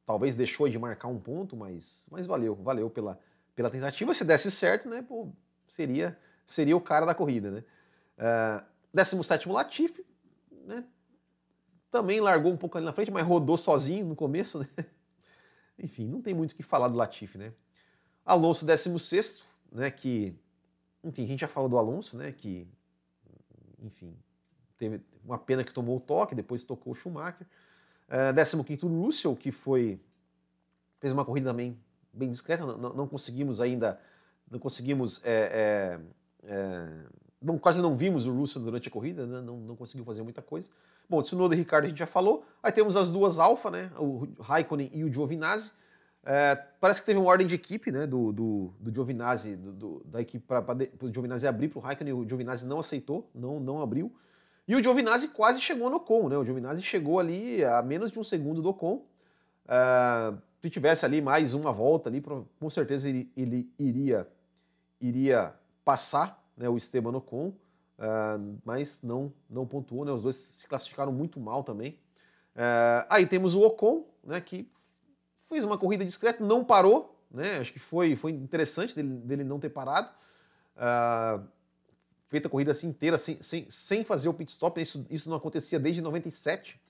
[0.04, 3.18] Talvez deixou de marcar um ponto, mas, mas valeu, valeu pela,
[3.54, 4.12] pela tentativa.
[4.12, 5.02] Se desse certo, né?
[5.02, 5.28] Pô,
[5.66, 7.64] seria, seria o cara da corrida, né?
[8.18, 10.04] Uh, 17 Latifi,
[10.66, 10.84] né?
[11.94, 14.68] Também largou um pouco ali na frente, mas rodou sozinho no começo, né?
[15.78, 17.52] Enfim, não tem muito o que falar do Latifi, né?
[18.26, 19.92] Alonso 16, né?
[19.92, 20.34] Que,
[21.04, 22.32] enfim, a gente já falou do Alonso, né?
[22.32, 22.66] Que,
[23.80, 24.12] enfim,
[24.76, 27.46] teve uma pena que tomou o toque, depois tocou o Schumacher.
[28.08, 30.00] Uh, 15 Russell, que foi
[30.98, 31.78] fez uma corrida também
[32.12, 34.00] bem discreta, não, não conseguimos ainda,
[34.50, 36.00] não conseguimos, é,
[36.42, 36.88] é, é,
[37.44, 39.40] não, quase não vimos o Russell durante a corrida, né?
[39.42, 40.70] não, não conseguiu fazer muita coisa.
[41.08, 42.44] Bom, Tsunoda e Ricardo a gente já falou.
[42.62, 43.90] Aí temos as duas Alfa, né?
[43.98, 45.72] O Raikkonen e o Giovinazzi.
[46.24, 48.06] É, parece que teve uma ordem de equipe, né?
[48.06, 50.64] Do, do, do Giovinazzi, do, do, da equipe para
[51.02, 52.14] o Giovinazzi abrir para o Raikkonen.
[52.14, 54.10] O Giovinazzi não aceitou, não, não abriu.
[54.66, 56.38] E o Giovinazzi quase chegou no Ocon, né?
[56.38, 59.04] O Giovinazzi chegou ali a menos de um segundo do Ocon.
[59.68, 60.32] É,
[60.62, 64.26] se tivesse ali mais uma volta ali, com certeza ele, ele iria,
[64.98, 67.52] iria passar né, o Esteban Ocon.
[67.96, 70.12] Uh, mas não, não pontuou, né?
[70.12, 71.98] Os dois se classificaram muito mal também.
[72.54, 74.40] Uh, aí temos o Ocon, né?
[74.40, 74.68] Que
[75.42, 77.58] fez uma corrida discreta, não parou, né?
[77.58, 80.10] Acho que foi, foi interessante dele, dele não ter parado.
[80.76, 81.46] Uh,
[82.28, 84.80] feita a corrida assim inteira sem, sem, sem fazer o pit stop.
[84.80, 86.80] Isso, isso não acontecia desde 97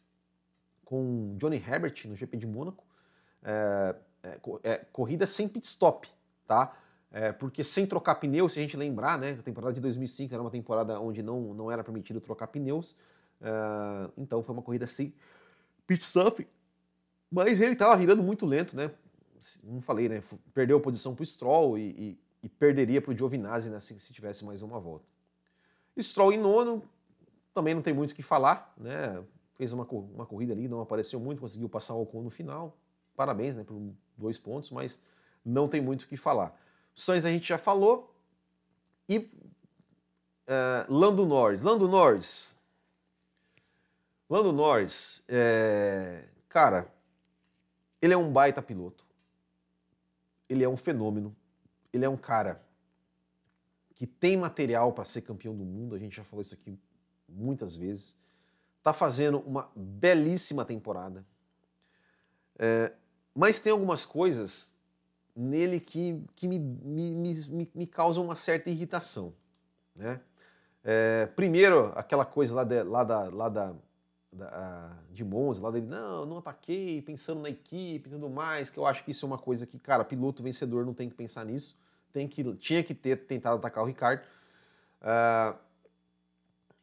[0.87, 2.85] com Johnny Herbert no GP de Mônaco.
[3.43, 3.95] é,
[4.63, 6.09] é, corrida sem pit stop,
[6.47, 6.75] tá?
[7.17, 10.43] É, porque sem trocar pneus, se a gente lembrar, né, a temporada de 2005 era
[10.43, 12.97] uma temporada onde não, não era permitido trocar pneus,
[13.41, 15.15] é, então foi uma corrida sem
[15.87, 16.45] pit stop,
[17.31, 18.91] mas ele estava virando muito lento, né?
[19.63, 20.25] Não falei, né?
[20.53, 23.97] Perdeu a posição para o Stroll e, e, e perderia para o Giovinazzi né, se,
[24.01, 25.07] se tivesse mais uma volta.
[25.97, 26.83] Stroll em nono,
[27.55, 29.23] também não tem muito o que falar, né?
[29.55, 32.77] Fez uma, uma corrida ali, não apareceu muito, conseguiu passar o Ocon no final.
[33.15, 33.81] Parabéns, né, por
[34.19, 35.01] dois pontos, mas
[35.45, 36.59] não tem muito o que falar.
[36.95, 38.15] Sainz a gente já falou.
[39.09, 39.31] E uh,
[40.89, 41.63] Lando Norris.
[41.63, 42.55] Lando Norris.
[44.29, 46.91] Lando Norris, é, cara,
[48.01, 49.05] ele é um baita piloto.
[50.49, 51.37] Ele é um fenômeno.
[51.93, 52.63] Ele é um cara
[53.95, 55.95] que tem material para ser campeão do mundo.
[55.95, 56.79] A gente já falou isso aqui
[57.29, 58.19] muitas vezes.
[58.83, 61.25] Tá fazendo uma belíssima temporada.
[62.59, 62.93] É,
[63.35, 64.75] mas tem algumas coisas
[65.35, 69.33] nele que, que me, me, me, me causam uma certa irritação.
[69.95, 70.21] Né?
[70.83, 73.75] É, primeiro, aquela coisa lá, de, lá, da, lá da,
[74.33, 78.79] da, de Monza, lá dele, não, não ataquei, pensando na equipe e tudo mais, que
[78.79, 81.45] eu acho que isso é uma coisa que, cara, piloto vencedor não tem que pensar
[81.45, 81.77] nisso,
[82.13, 84.23] tem que, tinha que ter tentado atacar o Ricardo.
[85.01, 85.57] Uh,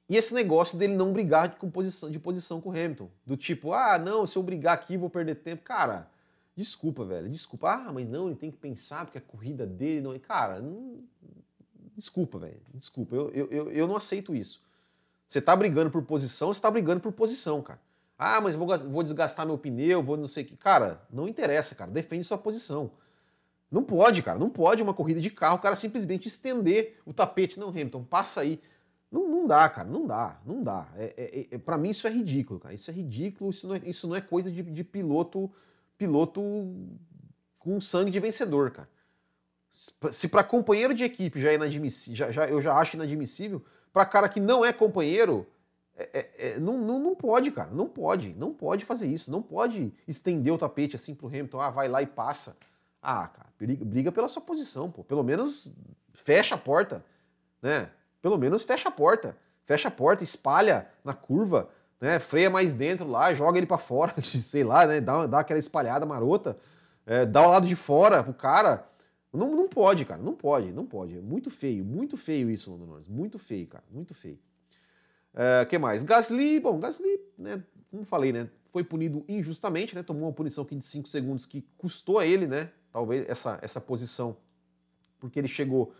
[0.09, 3.71] e esse negócio dele não brigar de, posição, de posição com o Hamilton, do tipo,
[3.71, 5.63] ah, não, se eu brigar aqui vou perder tempo.
[5.63, 6.09] Cara,
[6.55, 7.29] Desculpa, velho.
[7.29, 7.71] Desculpa.
[7.71, 10.19] Ah, mas não, ele tem que pensar porque a corrida dele não é.
[10.19, 11.03] Cara, não...
[11.95, 12.61] desculpa, velho.
[12.73, 13.15] Desculpa.
[13.15, 14.61] Eu, eu, eu não aceito isso.
[15.27, 17.79] Você tá brigando por posição, você tá brigando por posição, cara.
[18.17, 20.57] Ah, mas vou, vou desgastar meu pneu, vou não sei o que.
[20.57, 21.89] Cara, não interessa, cara.
[21.89, 22.91] Defende sua posição.
[23.71, 24.37] Não pode, cara.
[24.37, 27.57] Não pode uma corrida de carro, o cara simplesmente estender o tapete.
[27.57, 28.61] Não, Hamilton, passa aí.
[29.09, 29.87] Não, não dá, cara.
[29.87, 30.39] Não dá.
[30.45, 30.87] Não dá.
[30.97, 32.75] É, é, é para mim isso é ridículo, cara.
[32.75, 33.49] Isso é ridículo.
[33.49, 35.49] Isso não é, isso não é coisa de, de piloto
[36.01, 36.41] piloto
[37.59, 38.89] com sangue de vencedor, cara.
[40.11, 44.03] Se para companheiro de equipe já é inadmissível, já, já, eu já acho inadmissível, para
[44.03, 45.45] cara que não é companheiro,
[45.95, 47.69] é, é, é, não, não, não pode, cara.
[47.71, 48.33] Não pode.
[48.33, 49.29] Não pode fazer isso.
[49.31, 51.61] Não pode estender o tapete assim pro Hamilton.
[51.61, 52.57] Ah, vai lá e passa.
[52.99, 55.03] Ah, cara, briga, briga pela sua posição, pô.
[55.03, 55.71] Pelo menos
[56.13, 57.05] fecha a porta,
[57.61, 57.91] né?
[58.23, 59.37] Pelo menos fecha a porta.
[59.65, 61.69] Fecha a porta, espalha na curva,
[62.01, 65.59] né, freia mais dentro lá, joga ele para fora, sei lá, né, dá, dá aquela
[65.59, 66.57] espalhada marota,
[67.05, 68.87] é, dá o lado de fora pro cara.
[69.31, 71.17] Não, não pode, cara, não pode, não pode.
[71.17, 73.07] É muito feio, muito feio isso, Lando Norris.
[73.07, 74.37] Muito feio, cara, muito feio.
[75.33, 76.03] É, que mais?
[76.03, 80.85] Gasly, bom, Gasly, né, como falei, né, foi punido injustamente, né, tomou uma punição de
[80.85, 84.35] 5 segundos que custou a ele, né, talvez essa, essa posição,
[85.19, 85.93] porque ele chegou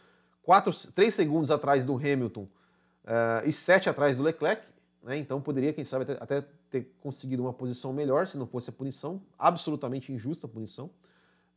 [0.94, 4.64] 3 segundos atrás do Hamilton uh, e 7 atrás do Leclerc,
[5.04, 5.18] né?
[5.18, 8.74] Então poderia, quem sabe, até, até, ter conseguido uma posição melhor se não fosse a
[8.74, 9.22] punição.
[9.38, 10.90] Absolutamente injusta a punição.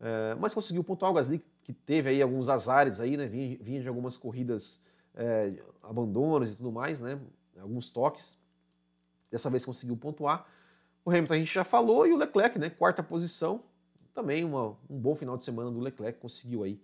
[0.01, 3.27] É, mas conseguiu pontuar o Gasly, que teve aí alguns azares aí, né?
[3.27, 4.85] Vinha, vinha de algumas corridas,
[5.15, 7.19] é, abandonos e tudo mais, né?
[7.61, 8.39] Alguns toques.
[9.31, 10.47] Dessa vez conseguiu pontuar.
[11.05, 12.71] O Hamilton a gente já falou, e o Leclerc, né?
[12.71, 13.63] Quarta posição.
[14.15, 16.81] Também uma, um bom final de semana do Leclerc, conseguiu aí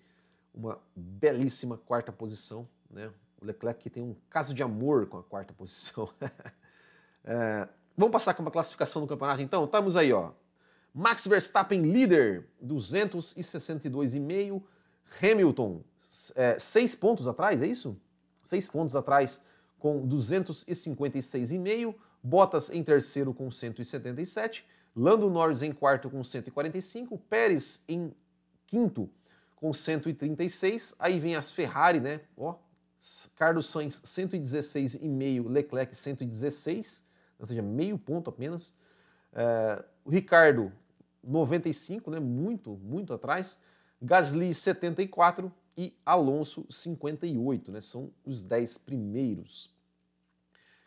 [0.52, 3.10] uma belíssima quarta posição, né?
[3.40, 6.08] O Leclerc que tem um caso de amor com a quarta posição.
[7.24, 7.66] é,
[7.96, 9.64] vamos passar com uma classificação do campeonato então?
[9.64, 10.32] Estamos aí, ó.
[10.92, 14.62] Max Verstappen líder, 262,5.
[15.22, 15.82] Hamilton,
[16.36, 18.00] é, seis pontos atrás, é isso?
[18.42, 19.44] Seis pontos atrás
[19.78, 21.94] com 256,5.
[22.22, 24.66] Bottas em terceiro com 177.
[24.94, 27.16] Lando Norris em quarto com 145.
[27.18, 28.14] Pérez em
[28.66, 29.08] quinto
[29.56, 30.94] com 136.
[30.98, 32.20] Aí vem as Ferrari, né?
[32.36, 32.56] Ó,
[33.36, 37.06] Carlos Sainz 116,5, Leclerc 116,
[37.38, 38.74] ou seja, meio ponto apenas.
[39.32, 40.72] É, Ricardo
[41.22, 43.60] 95, né, muito, muito atrás.
[44.02, 49.74] Gasly 74 e Alonso 58, né, são os 10 primeiros.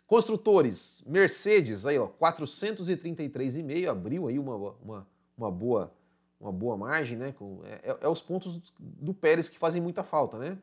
[0.06, 5.94] Construtores, Mercedes aí ó, 433,5, abriu aí uma, uma, uma, boa
[6.40, 7.32] uma boa margem, né?
[7.32, 10.58] Com, é, é, é os pontos do Pérez que fazem muita falta, né?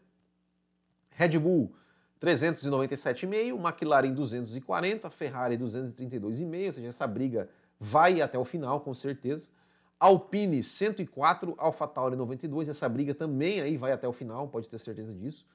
[1.21, 1.71] Red Bull
[2.19, 7.47] 397,5, McLaren 240, Ferrari 232,5, ou seja, essa briga
[7.79, 9.51] vai até o final, com certeza.
[9.99, 15.15] Alpine 104, AlphaTauri 92, essa briga também aí vai até o final, pode ter certeza
[15.15, 15.47] disso.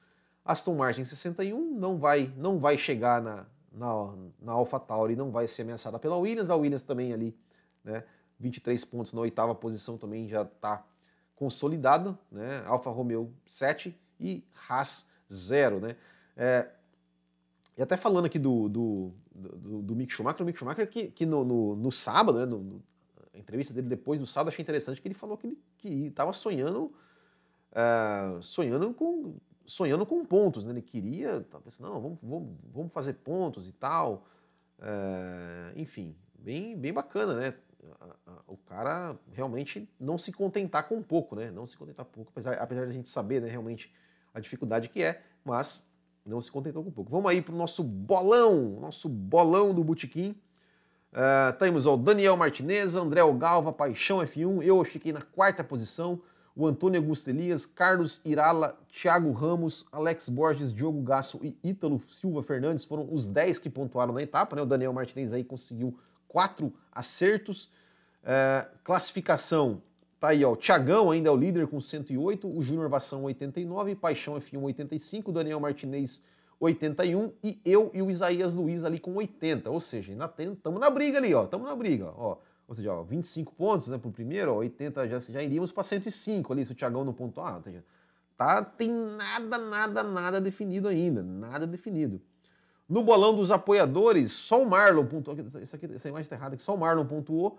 [0.44, 5.62] Aston Martin 61, não vai, não vai chegar na, na, na AlphaTauri, não vai ser
[5.62, 7.36] ameaçada pela Williams, a Williams também ali,
[7.82, 8.04] né,
[8.38, 10.84] 23 pontos na oitava posição também já está
[11.34, 15.96] consolidado, né, Alfa Romeo 7 e Haas zero, né?
[16.36, 16.68] É,
[17.76, 21.26] e até falando aqui do, do, do, do Mick Schumacher, o Mick Schumacher que, que
[21.26, 22.82] no, no, no sábado, né, no,
[23.34, 25.46] a entrevista dele depois do sábado, achei interessante que ele falou que
[25.84, 26.92] ele estava sonhando,
[27.72, 29.34] uh, sonhando com
[29.66, 30.70] sonhando com pontos, né?
[30.70, 34.24] Ele queria, tava pensando, não, vamos, vamos, vamos fazer pontos e tal.
[34.78, 37.54] Uh, enfim, bem, bem bacana, né?
[38.46, 41.50] O cara realmente não se contentar com pouco, né?
[41.50, 43.92] Não se contentar com pouco, apesar, apesar de a gente saber, né, realmente
[44.36, 45.90] a dificuldade que é, mas
[46.24, 47.10] não se contentou com pouco.
[47.10, 50.36] Vamos aí para o nosso bolão, nosso bolão do Botequim.
[51.10, 56.20] Uh, temos o Daniel Martinez, André Galva, Paixão F1, eu fiquei na quarta posição,
[56.54, 62.42] o Antônio Augusto Elias, Carlos Irala, Thiago Ramos, Alex Borges, Diogo Gasso e Ítalo Silva
[62.42, 64.62] Fernandes foram os 10 que pontuaram na etapa, né?
[64.62, 67.70] O Daniel Martinez aí conseguiu quatro acertos.
[68.22, 69.80] Uh, classificação,
[70.20, 73.94] tá aí, ó, o Thiagão ainda é o líder com 108, o Júnior Vação 89,
[73.94, 76.24] Paixão F1 85, Daniel Martinez
[76.58, 79.70] 81 e eu e o Isaías Luiz ali com 80.
[79.70, 81.44] Ou seja, ainda estamos na briga ali, ó.
[81.44, 82.38] Estamos na briga, ó.
[82.68, 85.84] Ou seja, ó, 25 pontos né, para o primeiro, ó, 80 já, já iríamos para
[85.84, 87.62] 105 ali, se o Thiagão não pontuar.
[87.62, 87.84] Seja,
[88.36, 91.22] tá, tem nada, nada, nada definido ainda.
[91.22, 92.20] Nada definido.
[92.88, 95.36] No bolão dos apoiadores, só o Marlon pontuou.
[95.60, 97.58] Essa, aqui, essa imagem está errada aqui, só o Marlon pontuou.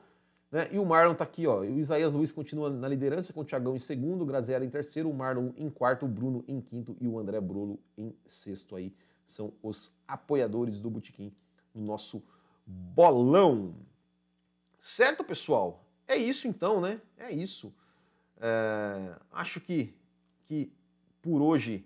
[0.52, 0.70] Né?
[0.72, 1.60] E o Marlon está aqui, ó.
[1.60, 5.10] O Isaías Luiz continua na liderança, com o Thiagão em segundo, o Graziella em terceiro,
[5.10, 8.94] o Marlon em quarto, o Bruno em quinto e o André Brolo em sexto aí.
[9.26, 11.34] São os apoiadores do Botequim
[11.76, 12.24] no nosso
[12.66, 13.76] bolão.
[14.80, 15.84] Certo, pessoal?
[16.08, 17.02] É isso então, né?
[17.18, 17.74] É isso.
[18.40, 19.16] É...
[19.32, 19.94] acho que,
[20.48, 20.72] que
[21.22, 21.86] por hoje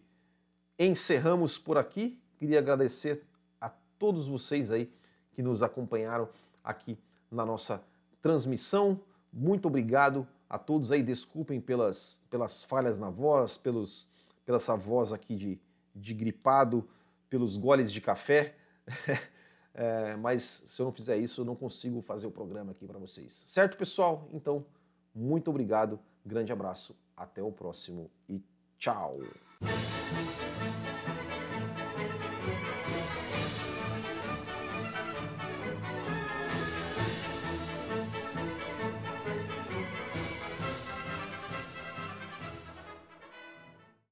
[0.77, 2.19] encerramos por aqui.
[2.37, 3.23] Queria agradecer
[3.59, 4.91] a todos vocês aí
[5.31, 6.29] que nos acompanharam
[6.63, 6.97] aqui
[7.31, 7.83] na nossa
[8.21, 8.99] transmissão.
[9.31, 11.01] Muito obrigado a todos aí.
[11.01, 14.09] Desculpem pelas, pelas falhas na voz, pelos,
[14.45, 15.59] pela essa voz aqui de,
[15.95, 16.87] de gripado,
[17.29, 18.55] pelos goles de café.
[19.73, 22.99] é, mas se eu não fizer isso, eu não consigo fazer o programa aqui para
[22.99, 23.31] vocês.
[23.33, 24.27] Certo, pessoal?
[24.33, 24.65] Então,
[25.13, 28.41] muito obrigado, grande abraço, até o próximo e
[28.77, 29.19] tchau!